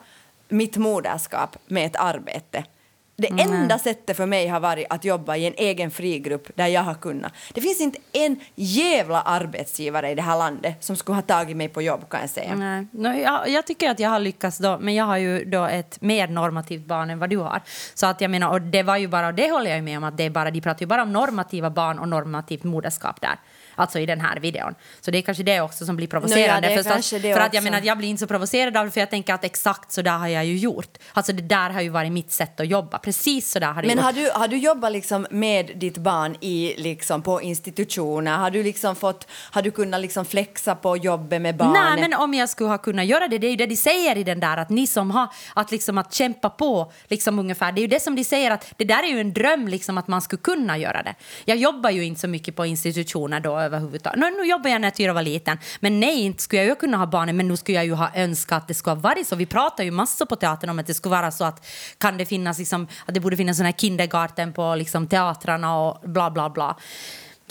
[0.50, 2.64] mitt moderskap med ett arbete
[3.16, 6.82] Det enda sättet för mig har varit att jobba i en egen frigrupp där jag
[6.82, 7.34] har kunnat.
[7.54, 11.70] Det finns inte en jävla arbetsgivare i det här landet som skulle ha tagit mig
[11.70, 12.56] på jobb kan jag säga.
[12.56, 12.88] Nej.
[12.92, 16.02] No, jag, jag tycker att jag har lyckats då, men jag har ju då ett
[16.02, 17.62] mer normativt barn än vad du har.
[17.94, 20.04] Så att jag menar, och det var ju bara, och det håller jag med om,
[20.04, 23.40] att det bara, de pratar ju bara om normativa barn och normativt moderskap där.
[23.76, 24.76] Alltså i den här videon.
[25.02, 26.68] Så det är kanske det också som blir provocerande.
[26.68, 28.78] det är för så, kanske det för att jag menar, jag blir inte så provocerad
[28.78, 30.98] av det, för jag tänker att exakt så där har jag ju gjort.
[31.14, 33.00] Alltså det där har ju varit mitt sätt att jobba.
[33.00, 34.06] Precis så där har det Men gjort.
[34.06, 38.38] har du, har du jobbat liksom med ditt barn i, liksom, på institutioner?
[38.38, 41.74] Har du, liksom fått, har du kunnat liksom flexa på jobbet med barnet?
[41.74, 44.18] Nej, men om jag skulle ha kunnat göra det, det är ju det de säger
[44.18, 47.80] i den där att ni som har, att liksom att kämpa på liksom ungefär, det
[47.80, 50.08] är ju det som de säger att det där är ju en dröm liksom att
[50.08, 51.16] man skulle kunna göra det.
[51.46, 54.20] Jag jobbar ju inte så mycket på institutioner då överhuvudtaget.
[54.20, 56.98] Nu, nu jobbar jag när Tyra var liten, men nej, inte skulle jag ju kunna
[56.98, 59.36] ha barnen, men nu skulle jag ju ha önskat att det skulle ha varit så.
[59.36, 61.66] Vi pratar ju massor på teatern om att det skulle vara så att
[61.98, 66.10] kan det finnas liksom, att det borde finnas sån här kindergarten på liksom teatrarna och
[66.10, 66.78] bla bla bla.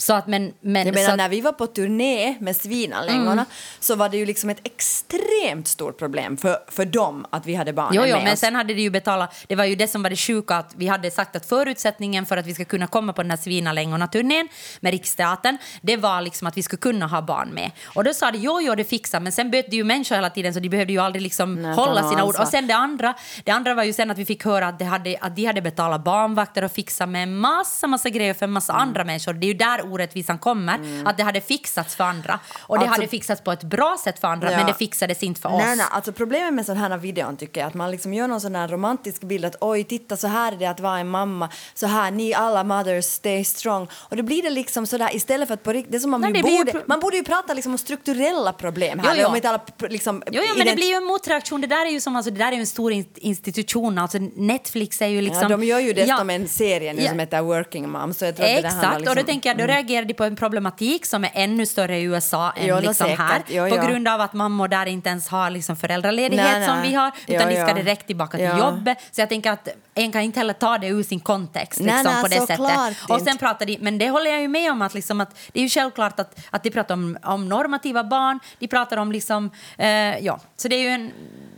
[0.03, 3.45] Så att men, men Jag menar, att, när vi var på turné med Svinanlängorna Mm.
[3.79, 7.73] så var det ju liksom ett extremt stort problem för, för dem att vi hade
[7.73, 8.39] barnen Jo, jo, med men oss.
[8.39, 10.87] sen hade det ju betalat, det var ju det som var det sjuka att vi
[10.87, 14.47] hade sagt att förutsättningen för att vi ska kunna komma på den här Svinalängorna-turnén
[14.79, 17.71] med Riksteatern, det var liksom att vi skulle kunna ha barn med.
[17.95, 20.53] Och då sa de jo, jo, det fixar, men sen bytte ju människor hela tiden
[20.53, 22.35] så de behövde ju aldrig liksom Nej, hålla sina ord.
[22.39, 24.85] Och sen det andra, det andra var ju sen att vi fick höra att, det
[24.85, 28.73] hade, att de hade betalat barnvakter och fixat med massa, massa grejer för en massa
[28.73, 28.81] Mm.
[28.87, 29.33] andra människor.
[29.33, 32.39] Det är ju där orättvisan kommer, att det hade fixats för andra.
[32.59, 34.57] Och det Alltså- hade fixats på ett bra sätt för andra, Ja.
[34.57, 35.61] men det fixades inte för oss.
[35.65, 38.41] Nej, nej, alltså problemet med sådana här videon tycker jag att man liksom gör någon
[38.41, 41.49] sån här romantisk bild att oj, titta så här är det att vara en mamma,
[41.73, 43.87] så här, ni alla mothers stay strong.
[43.93, 46.33] Och då blir det liksom sådär istället för att på riktigt, det som om Nej,
[46.35, 49.27] ju borde, pro- man borde ju prata liksom om strukturella problem här, Jo, jo.
[49.27, 50.23] om inte alla liksom...
[50.31, 51.61] Jo, jo men det blir ju en motreaktion.
[51.61, 53.97] Det där är ju som alltså, det där är ju en stor in- institution.
[53.97, 55.41] Alltså, Netflix är ju liksom...
[55.41, 56.35] ja, de gör ju dessutom Ja.
[56.35, 57.09] en serie nu Ja.
[57.09, 58.13] som heter Working Mom.
[58.13, 60.05] Så jag tror att det där Exakt, handlar och då liksom- tänker jag, då reagerar
[60.05, 63.41] de på en problematik som är ännu större i USA än Jo, liksom här.
[63.47, 63.87] Jo, på ja.
[63.87, 66.89] grund av att mammor där inte ens har liksom föräldraledighet Nej, som nej.
[66.89, 68.97] vi har, Jo, utan de ska direkt tillbaka till jobbet.
[69.11, 72.21] Så jag tänker att en kan inte heller ta det ur sin kontext Nej, liksom,
[72.21, 73.09] på det sättet.
[73.09, 75.59] Och sen pratar de, men det håller jag ju med om att, liksom att det
[75.59, 79.51] är ju självklart att, att de pratar om, om normativa barn, de pratar om liksom,
[79.77, 79.87] eh,
[80.19, 81.11] ja, så det är ju en,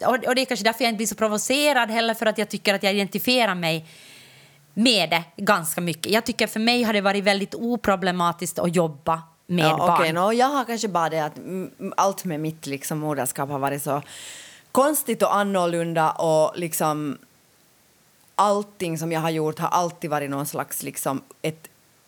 [0.06, 2.50] och, och det är kanske därför jag inte blir så provocerad heller för att jag
[2.50, 3.86] tycker att jag identifierar mig
[4.76, 6.12] med det ganska mycket.
[6.12, 10.16] Jag tycker för mig har det varit väldigt oproblematiskt att jobba med ja, barn.
[10.16, 11.40] nå, jag har kanske bara det att
[11.98, 14.02] allt med mitt liksom, moderskap har varit så
[14.72, 17.18] konstigt och annorlunda och liksom
[18.36, 21.68] allting som jag har gjort har alltid varit någon slags liksom ett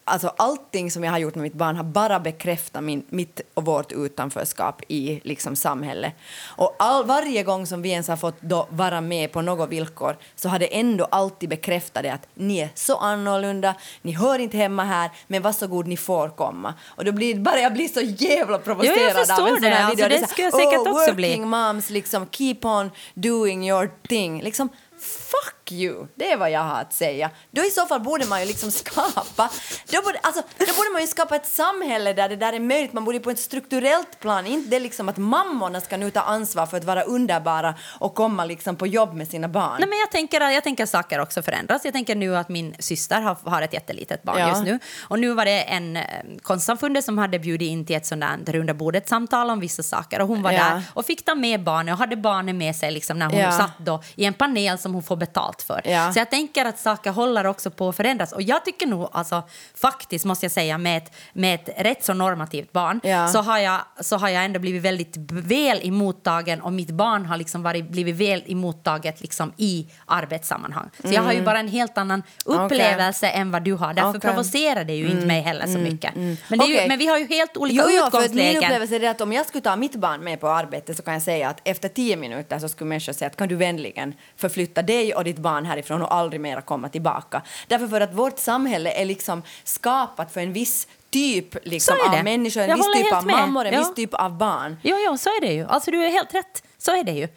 [0.10, 3.66] Alltså allting som jag har gjort med mitt barn har bara bekräftat min, mitt och
[3.66, 6.14] vårt utanförskap i liksom samhället.
[6.55, 8.36] Och all, varje gång som vi ens har fått
[8.70, 12.70] vara med på något villkor så har det ändå alltid bekräftat det att ni är
[12.76, 16.74] så annorlunda, ni hör inte hemma här, men varsågod, ni får komma.
[16.86, 19.70] Och då blir bara jag blir så jävla provocerad förstår av en sån det.
[19.70, 20.10] här Alltså, video.
[20.10, 23.70] det är så skulle jag säkert "Oh, också bli." working moms, liksom keep on doing
[23.70, 24.41] your thing.
[24.41, 26.07] Liksom, fuck you!
[26.15, 27.30] Det är vad jag har att säga.
[27.51, 29.49] Då i så fall borde man ju liksom skapa,
[29.91, 32.93] då borde, alltså, då borde man ju skapa ett samhälle där det där är möjligt.
[32.93, 36.65] Man borde på ett strukturellt plan, inte det liksom att mammorna ska nu ta ansvar
[36.65, 39.76] för att vara underbara och komma liksom på jobb med sina barn.
[39.80, 41.86] Nej, men jag, tänker, jag tänker att saker också förändras.
[41.86, 44.49] Jag tänker nu att min syster har, har ett jättelitet barn Ja.
[44.49, 44.80] just nu.
[45.01, 46.03] Och nu var det en eh,
[46.41, 50.22] konstsamfundet som hade bjudit in till ett sånt där runda bordet-samtal om vissa saker.
[50.22, 50.57] Och hon var Ja.
[50.63, 53.51] där och fick ta med barnen och hade barnen med sig liksom, när hon Ja.
[53.51, 55.82] satt då i en panel som hon får betalt för.
[55.86, 56.14] Ja.
[56.14, 58.32] Så jag tänker att saker håller också på att förändras.
[58.32, 59.43] Och jag tycker nog, alltså,
[59.76, 63.28] faktiskt måste jag säga, med ett, med ett rätt så normativt barn Ja.
[63.28, 67.38] så, har jag, så har jag ändå blivit väldigt väl emottagen och mitt barn har
[67.38, 70.89] liksom varit, blivit väl emottaget liksom i arbetssammanhang.
[71.03, 73.93] Så jag har ju bara en helt annan upplevelse än vad du har.
[73.93, 74.22] Därför Mm.
[74.22, 74.22] Mm.
[74.36, 76.16] provocerar det ju inte mig heller så mycket.
[76.16, 78.58] Men, det är ju, men vi har ju helt olika Jo, jo, att min utgångslägen.
[78.64, 81.24] upplevelse är att om jag skulle ta mitt barn med på arbetet så kan jag
[81.24, 85.14] säga att efter tio minuter så skulle människor säga att kan du vänligen förflytta dig
[85.16, 87.41] och ditt barn härifrån och aldrig mera komma tillbaka.
[87.68, 92.62] Därför för att vårt samhälle är liksom skapat för en viss typ liksom, av människor,
[92.62, 93.36] en Jag viss typ av med.
[93.36, 93.80] mammor, en Ja.
[93.80, 94.78] viss typ av barn.
[94.84, 95.66] Jo, jo, så är det ju.
[95.68, 96.64] Alltså, du är helt rätt.
[96.78, 97.28] Så är det ju.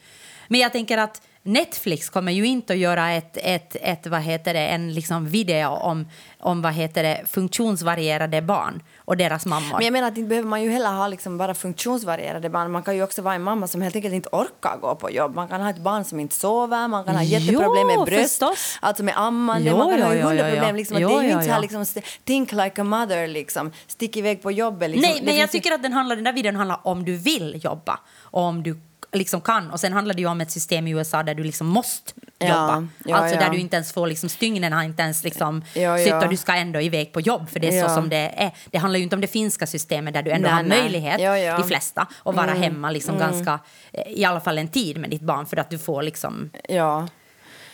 [0.48, 4.54] Men jag tänker att Netflix kommer ju inte att göra ett, ett, ett, vad heter
[4.54, 9.76] det, en liksom video om, om vad heter det, funktionsvarierade barn och deras mammor.
[9.76, 12.70] Men jag menar att inte behöver man ju heller ha liksom bara funktionsvarierade barn.
[12.70, 15.34] Man kan ju också vara en mamma som helt enkelt inte orkar gå på jobb.
[15.34, 18.78] Man kan ha ett barn som inte sover, man kan ha jätteproblem med bröst, förstås.
[18.80, 20.76] alltså med ammande, Jo, man kan jo, ha ju hundra problem.
[20.76, 21.84] Liksom, Jo, det är ju inte så här liksom,
[22.24, 24.90] think like a mother, liksom, stick iväg på jobbet.
[24.90, 25.12] Liksom.
[25.12, 27.98] Nej, men jag tycker att den, handlar, den där videon handlar om du vill jobba
[28.22, 28.80] och om du
[29.12, 29.70] liksom kan.
[29.70, 32.88] Och sen handlar det ju om ett system i USA där du liksom måste jobba.
[33.04, 33.40] ja, alltså ja.
[33.40, 36.52] där du inte ens får liksom stygnen har inte ens liksom Ja, och du ska
[36.54, 38.50] ändå iväg på jobb för det är så som det är.
[38.70, 40.82] Det handlar ju inte om det finska systemet där du ändå Nej, har nej.
[40.82, 41.18] möjlighet,
[41.56, 42.62] de flesta, att vara Mm.
[42.62, 43.58] hemma liksom ganska,
[43.92, 47.08] eh, i alla fall en tid med ditt barn för att du får liksom Ja.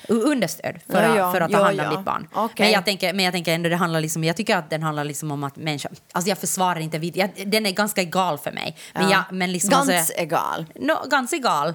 [0.08, 1.32] Understöd för, Ja, att, ja.
[1.32, 2.28] för att ta Ja, hand om ditt barn.
[2.32, 2.66] Okej.
[2.66, 5.04] Men, jag tänker, men jag tänker ändå det handlar liksom, jag tycker att den handlar
[5.04, 8.76] liksom om att människor, alltså jag försvarar inte jag, den är ganska egal för mig.
[8.94, 10.66] Men, jag, men liksom, Gans alltså, egal.
[10.74, 11.74] No, ganska egal.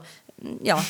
[0.63, 0.75] Ja.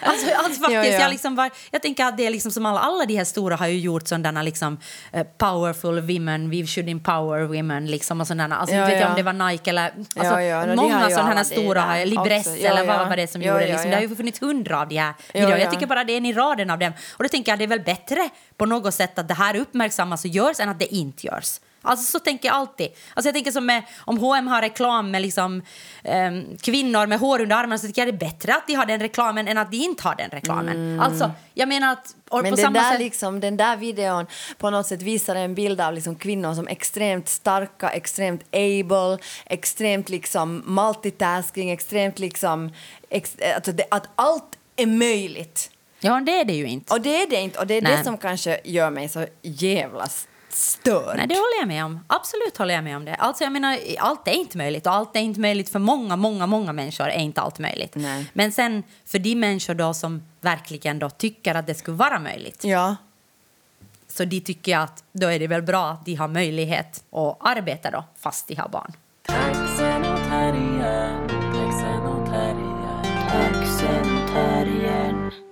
[0.00, 1.00] alltså, alltså faktiskt, Ja, ja.
[1.00, 3.56] Jag, liksom var, jag tänker att det är liksom som alla, alla de här stora
[3.56, 4.78] har ju gjort sådana liksom
[5.12, 8.56] eh, powerful women, we should empower women liksom och sådana.
[8.56, 9.08] Alltså, Ja, vet jag ja.
[9.08, 13.16] om det var Nike eller alltså, många sådana här stora, har- Libress eller vad var
[13.16, 13.90] det som gjorde liksom.
[13.90, 15.56] Det har ju funnits hundra av de här videorna.
[15.58, 15.62] ja.
[15.64, 16.92] Jag tycker bara det är en i raden av dem.
[17.16, 19.56] Och då tänker jag att det är väl bättre på något sätt att det här
[19.56, 21.60] uppmärksammas och görs än att det inte görs.
[21.82, 22.88] Alltså så tänker jag alltid.
[23.14, 25.62] Alltså jag tänker som med, om H&M har reklam med liksom,
[26.04, 28.86] ehm, kvinnor med hår under armarna så tycker jag det är bättre att de har
[28.86, 31.00] den reklamen än att de inte har den reklamen.
[31.00, 32.14] Alltså, jag menar att...
[32.30, 34.26] Men på den samma där, sätt, liksom, den där videon
[34.58, 40.08] på något sätt visar en bild av liksom kvinnor som extremt starka, extremt able, extremt
[40.08, 42.72] liksom multitasking, extremt liksom...
[43.10, 45.70] Ex, alltså det, att allt är möjligt.
[46.00, 46.94] Ja, det är det ju inte.
[46.94, 47.58] Och det är det inte.
[47.58, 47.96] Och det är Nej.
[47.96, 50.08] det som kanske gör mig så jävla
[50.58, 51.16] störd.
[51.16, 52.00] Nej, det håller jag med om.
[52.06, 53.14] Absolut håller jag med om det.
[53.14, 56.46] Alltså, jag menar, allt är inte möjligt och allt är inte möjligt för många, många,
[56.46, 57.94] många människor är inte allt möjligt.
[57.94, 58.26] Nej.
[58.32, 62.64] Men sen för de människor då som verkligen då tycker att det skulle vara möjligt
[62.64, 62.96] Ja.
[64.08, 67.36] så de tycker jag att då är det väl bra att de har möjlighet att
[67.40, 68.92] arbeta då fast de har barn.
[69.26, 71.28] Taxen och terriern,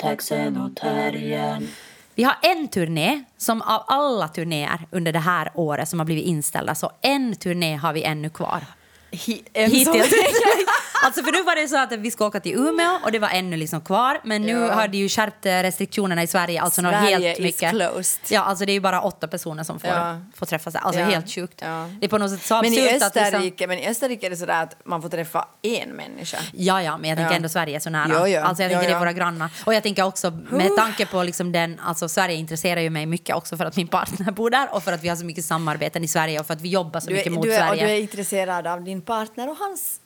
[0.01, 1.69] taxen och terriern,
[2.17, 6.25] Vi har en turné som av alla turnéer under det här året som har blivit
[6.25, 8.65] inställda så en turné har vi ännu kvar.
[9.11, 10.11] Hi, Hittills.
[11.07, 13.29] alltså för nu var det så att vi ska åka till Umeå och det var
[13.29, 14.21] ännu liksom kvar.
[14.25, 14.75] Men nu Ja.
[14.75, 16.63] har de ju skärpt eh, restriktionerna i Sverige.
[16.63, 17.71] Alltså Sverige helt is mycket.
[17.71, 18.21] closed.
[18.29, 20.21] Ja, alltså det är ju bara åtta personer som får, Ja.
[20.37, 20.75] får träffas.
[20.75, 21.07] Alltså Ja.
[21.07, 21.61] helt sjukt.
[21.65, 21.89] Ja.
[22.01, 24.37] Det är på något sätt så Men i, liksom, Österrike, men i Österrike är det
[24.37, 26.39] sådär att man får träffa en människa.
[26.53, 28.09] Ja, ja, men jag tänker ändå Sverige är så nära.
[28.13, 28.41] Ja, ja.
[28.43, 29.51] Alltså jag tänker Ja, det är våra grannar.
[29.67, 33.37] Och jag tänker också med tanke på liksom den, alltså Sverige intresserar ju mig mycket
[33.37, 36.05] också för att min partner bor där och för att vi har så mycket samarbeten
[36.05, 37.67] i Sverige och för att vi jobbar så Du är, mycket mot du är, och
[37.69, 37.87] Sverige.
[37.87, 40.01] du är intresserad av din partner och hans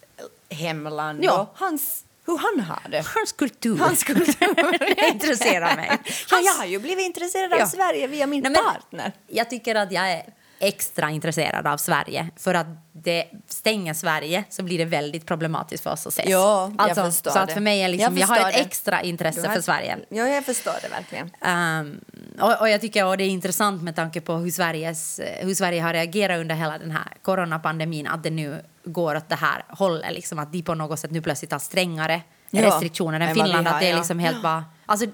[0.51, 1.41] hemland Ja.
[1.41, 3.05] och hans, hur han har det.
[3.15, 3.79] Hans kultur.
[3.79, 4.79] Hans kultur.
[4.97, 5.91] det intresserar mig.
[6.31, 7.67] Ja, jag har ju blivit intresserad av Ja.
[7.67, 9.13] Sverige via min Nej, partner.
[9.27, 10.23] Jag tycker att jag är
[10.63, 12.29] extra intresserad av Sverige.
[12.37, 16.29] För att det stänger Sverige så blir det väldigt problematiskt för oss att ses.
[16.29, 18.61] Ja, jag alltså, förstår Så att för mig är liksom, Jag jag, har ett det.
[18.61, 19.99] extra intresse har- för Sverige.
[20.09, 21.31] Ja, jag förstår det verkligen.
[21.41, 22.01] Ehm,
[22.41, 25.83] och, och jag tycker att det är intressant med tanke på hur, Sveriges, hur Sverige
[25.83, 30.13] har reagerat under hela den här coronapandemin att det nu går åt det här hållet,
[30.13, 33.67] liksom att de på något sätt nu plötsligt har strängare Ja, restriktioner än Finland.
[33.67, 33.97] har, att det är ja.
[33.97, 35.07] liksom helt bara, alltså,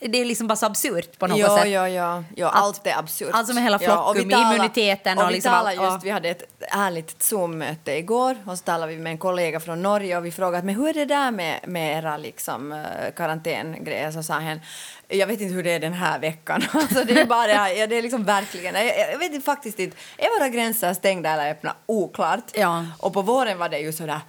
[0.00, 1.70] det är liksom bara så absurt på något Ja, sätt.
[1.70, 2.48] ja, ja, ja.
[2.48, 3.30] Allt är absurt.
[3.32, 5.92] alltså med hela och vi flockum, talar- immuniteten och, och vi liksom talar allt, just,
[5.92, 5.98] ja.
[6.02, 10.16] Vi hade ett härligt Zoom-möte igår och så talade vi med en kollega från Norge
[10.16, 12.78] och vi frågade men hur är det där med, med era liksom, eh,
[13.16, 14.10] karantängrejer?
[14.10, 14.60] Så sa han
[15.08, 16.62] jag vet inte hur det är den här veckan.
[16.72, 20.38] Alltså det är bara, ja, det är liksom verkligen, jag, jag vet faktiskt inte, är
[20.38, 21.74] våra gränser stängda eller öppna?
[21.86, 22.44] Oklart.
[22.54, 22.84] Ja.
[22.98, 24.20] Och på våren var det ju sådär,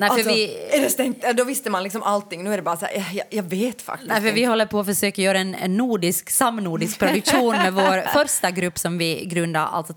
[0.00, 1.24] Nej, för alltså, vi- är det stängt?
[1.36, 4.08] Då visste man liksom allting, nu är det bara så här, jag, jag vet faktiskt
[4.08, 8.50] Nej, för vi håller på att försöka göra en, nordisk, samnordisk produktion med vår första
[8.50, 9.92] grupp som vi grundade alltså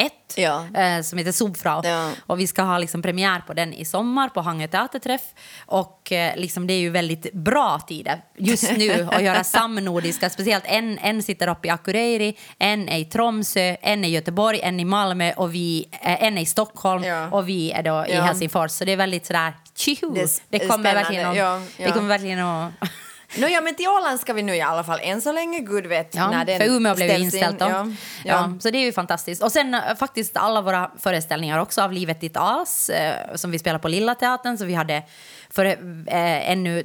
[0.00, 0.12] 2001.
[0.36, 0.80] Ja.
[0.80, 1.80] Eh, som heter Subfrau.
[1.84, 2.10] Ja.
[2.26, 5.22] Och vi ska ha liksom premiär på den i sommar på Hangö teaterträff.
[5.66, 10.30] Och eh, liksom det är ju väldigt bra tider just nu att göra samnordiska.
[10.30, 14.60] Speciellt en, en sitter uppe i Akureyri, en är i Tromsö, en är i Göteborg,
[14.62, 17.28] en i Malmö och vi, eh, en är i Stockholm Ja.
[17.30, 18.12] och vi är då i.
[18.12, 18.70] Helsingfors.
[18.70, 20.14] Så det är väldigt sådär tjoho!
[20.14, 21.62] Det Det, kommer verkligen att...
[21.76, 22.72] Det kommer verkligen att...
[23.38, 25.86] No, ja, men till Åland ska vi nu i alla fall än så länge, gud
[25.86, 27.22] vet Ja, när den för Umeå blev ju in.
[27.24, 27.64] inställt då.
[27.64, 27.94] Ja, Ja.
[28.24, 28.52] ja.
[28.60, 29.42] så det är ju fantastiskt.
[29.42, 33.58] Och sen eh, faktiskt alla våra föreställningar också av Livet ditt as eh, som vi
[33.58, 34.58] spelar på Lilla Teatern.
[34.58, 35.02] Så vi hade
[35.50, 36.84] för, eh, ännu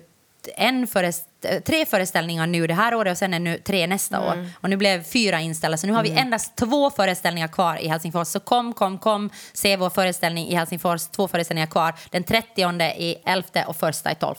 [0.58, 4.30] en förest, eh, tre föreställningar nu det här året och sen ännu tre nästa Mm.
[4.30, 4.50] år.
[4.62, 8.28] Och nu blev fyra inställda så nu har vi endast två föreställningar kvar i Helsingfors.
[8.28, 11.08] Så kom, kom, kom, se vår föreställning i Helsingfors.
[11.08, 11.94] Två föreställningar kvar.
[12.10, 14.36] Den 30 i 11 och första i 12.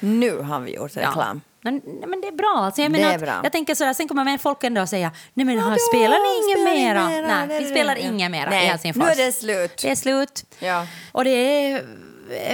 [0.00, 1.14] Nu har vi gjort reklam.
[1.16, 2.54] Men, nej, men det är bra.
[2.56, 3.40] Alltså, jag menar bra.
[3.42, 6.44] Jag tänker sådär, sen kommer med folk ändå och säga nej men här spelar ni
[6.44, 7.08] inget mera?
[7.08, 7.26] mera?
[7.46, 8.02] Nej, är vi spelar Ja.
[8.02, 9.04] inget mera Nej, i Helsingfors.
[9.04, 9.76] nu är det slut.
[9.82, 10.44] Det är slut.
[10.58, 10.86] Ja.
[11.12, 11.84] Och det är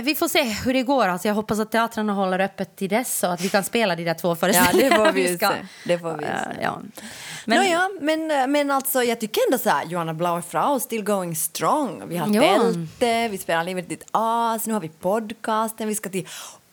[0.03, 1.07] vi får se hur det går.
[1.09, 4.05] Alltså, jag hoppas att teatrarna håller öppet till dess och att vi kan spela de
[4.05, 4.97] där två Ja, föreställningarna.
[4.99, 5.55] det får vi ju ska- se.
[5.85, 6.63] Det får vi Ja, se.
[6.63, 6.79] ja.
[7.45, 10.41] Men, ja, men, men alltså, jag tycker ändå så här, Johanna Blauer
[10.79, 12.03] still going strong.
[12.09, 12.43] Vi har Ja.
[12.59, 16.27] tältet, vi spelar Livet ditt as, nu har vi podcasten, vi ska till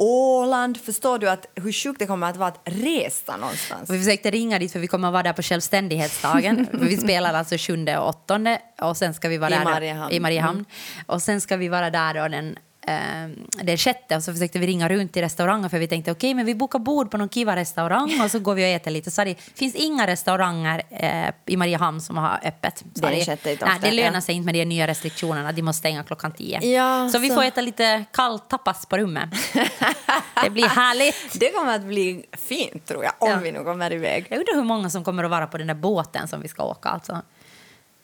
[0.04, 0.78] Åland.
[0.78, 3.89] Förstår du att hur sjukt det kommer att vara att resa någonstans?
[3.89, 6.68] vi försökte ringa dit för vi kommer att vara där på självständighetsdagen.
[6.74, 10.12] Vi spelar alltså 7 och 8 och sen ska vi vara I där Mariehamn.
[10.14, 10.66] i Mariehamn.
[11.06, 12.58] Och sen ska vi vara där då den
[12.88, 16.34] eh, den sjätte och så försökte vi ringa runt till restauranger för vi tänkte okej
[16.34, 19.12] men vi bokar bord på någon kiva restaurang och så går vi och äter lite.
[19.12, 22.84] Så det finns inga restauranger eh, i Mariehamn som har öppet.
[22.94, 25.52] Det är Så sjätte i nej, det lönar sig inte med de nya restriktionerna.
[25.52, 26.66] De måste stänga klockan tio.
[26.66, 29.30] Ja, så vi får äta lite kall tapas på rummet.
[30.44, 31.40] det blir härligt.
[31.40, 33.38] Det kommer att bli fint tror jag, om Ja.
[33.38, 34.26] vi nu kommer iväg.
[34.30, 36.64] Jag undrar hur många som kommer att vara på den där båten som vi ska
[36.64, 36.90] åka.
[36.90, 37.22] Alltså.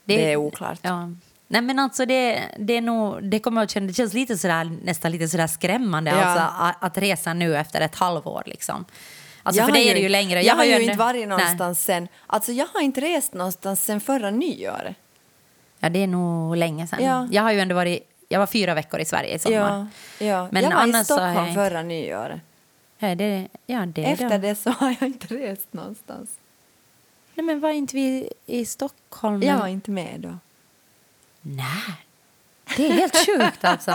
[0.05, 0.79] Det är oklart.
[0.81, 1.09] Ja.
[1.51, 4.71] Nej, men alltså det, det, är nog, det, kommer att känna, det känns lite sådär,
[4.83, 6.17] nästan lite sådär skrämmande Ja.
[6.23, 8.43] alltså, att, att resa nu efter ett halvår.
[8.45, 8.85] Liksom.
[9.43, 10.41] Alltså, Jag för det är det ju längre.
[10.43, 11.25] Jag, har ju inte varit Nej.
[11.25, 12.07] någonstans sen...
[12.27, 14.95] Alltså jag har inte rest någonstans sen förra nyåret.
[15.79, 17.03] Ja, det är nog länge sedan.
[17.03, 17.27] Ja.
[17.31, 18.03] Jag har ju ändå varit...
[18.29, 19.87] Jag var fyra veckor i Sverige i sommar.
[20.19, 20.47] Ja, ja.
[20.51, 22.41] Men jag var i annars har Stockholm jag inte- förra nyåret.
[22.99, 24.37] Ja, det, ja, det Efter då.
[24.37, 26.29] det så har jag inte rest någonstans.
[27.35, 29.43] Nej, men var inte vi i Stockholm?
[29.43, 30.37] Jag var inte med då.
[31.41, 31.67] Nej,
[32.77, 33.91] det är helt sjukt alltså.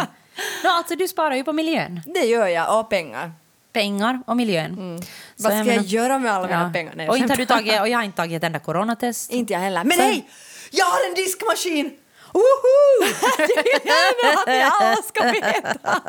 [0.64, 0.96] No, alltså.
[0.96, 2.00] Du sparar ju på miljön.
[2.14, 3.32] Det gör jag, och pengar.
[3.72, 4.98] Pengar och miljön.
[5.36, 6.70] Så Vad ska jag, menar- göra med alla mina Ja.
[6.72, 6.92] pengar?
[6.96, 9.30] Nej, och, inte har du tagit, och jag har inte tagit ett enda coronatest.
[9.30, 9.84] Inte jag heller.
[9.84, 10.28] Men Så- hej!
[10.70, 11.90] Jag har en diskmaskin!
[12.34, 13.04] Woho!
[13.36, 16.00] Det jag att ni alla ska veta.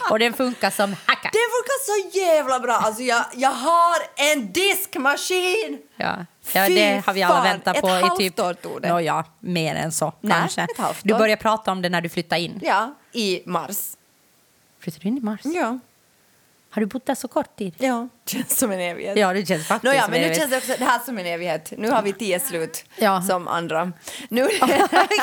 [0.10, 1.30] Och den funkar som hacka.
[1.32, 2.72] Den funkar så jävla bra.
[2.74, 5.78] Alltså jag, jag har en diskmaskin!
[5.96, 6.16] Ja.
[6.52, 8.38] Ja, det har vi alla väntat ett på i typ...
[8.38, 8.88] halvt år tog det.
[8.88, 10.62] Nå, ja, mer än så Nej, kanske.
[10.62, 11.18] ett Du år.
[11.18, 12.60] började prata om det när du flyttade in.
[12.62, 13.76] Ja, i mars.
[14.80, 15.40] Flyttade du in i mars?
[15.44, 15.78] Ja.
[16.72, 17.74] Har du bott där så kort tid?
[17.78, 19.18] Ja, känns som en evighet.
[19.18, 21.26] Ja, det känns faktiskt som men en nu känns det också det här som en
[21.26, 21.72] evighet.
[21.78, 23.22] Nu har vi tio slut Ja.
[23.22, 23.92] som andra.
[24.28, 24.44] Nu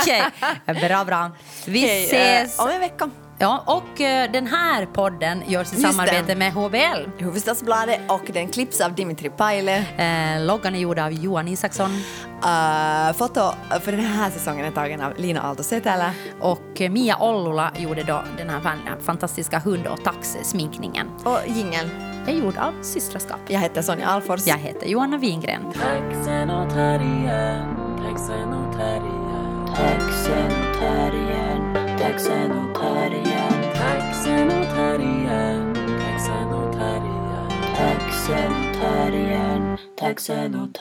[0.01, 0.23] Okej,
[0.87, 1.31] bra, bra.
[1.65, 2.59] Vi Hej, eh, ses.
[2.59, 3.09] om en vecka.
[3.39, 6.35] Ja, och eh, den här podden görs i Just samarbete det.
[6.35, 7.23] med HBL.
[7.23, 9.77] Hufvudstadsbladet och den klipps av Dimitri Paile.
[9.77, 11.91] Eh, loggan är gjord av Johan Isaksson
[12.37, 13.41] Uh, foto
[13.81, 16.11] för den här säsongen är tagen av Lina Aalto Setälä.
[16.39, 21.07] och eh, Mia Ollula gjorde då den här fan- fantastiska hund och tax-sminkningen.
[21.23, 21.89] Och jingel.
[22.27, 23.39] är gjord av Systraskap.
[23.47, 24.47] Jag heter Sonja Alfors.
[24.47, 25.63] Jag heter Johanna Wingren.
[25.73, 27.75] Taxen och terriern,
[28.09, 31.46] taxen och terriern, taxen och terriern,
[31.97, 32.75] taxen och
[38.75, 40.73] terriern, taxen och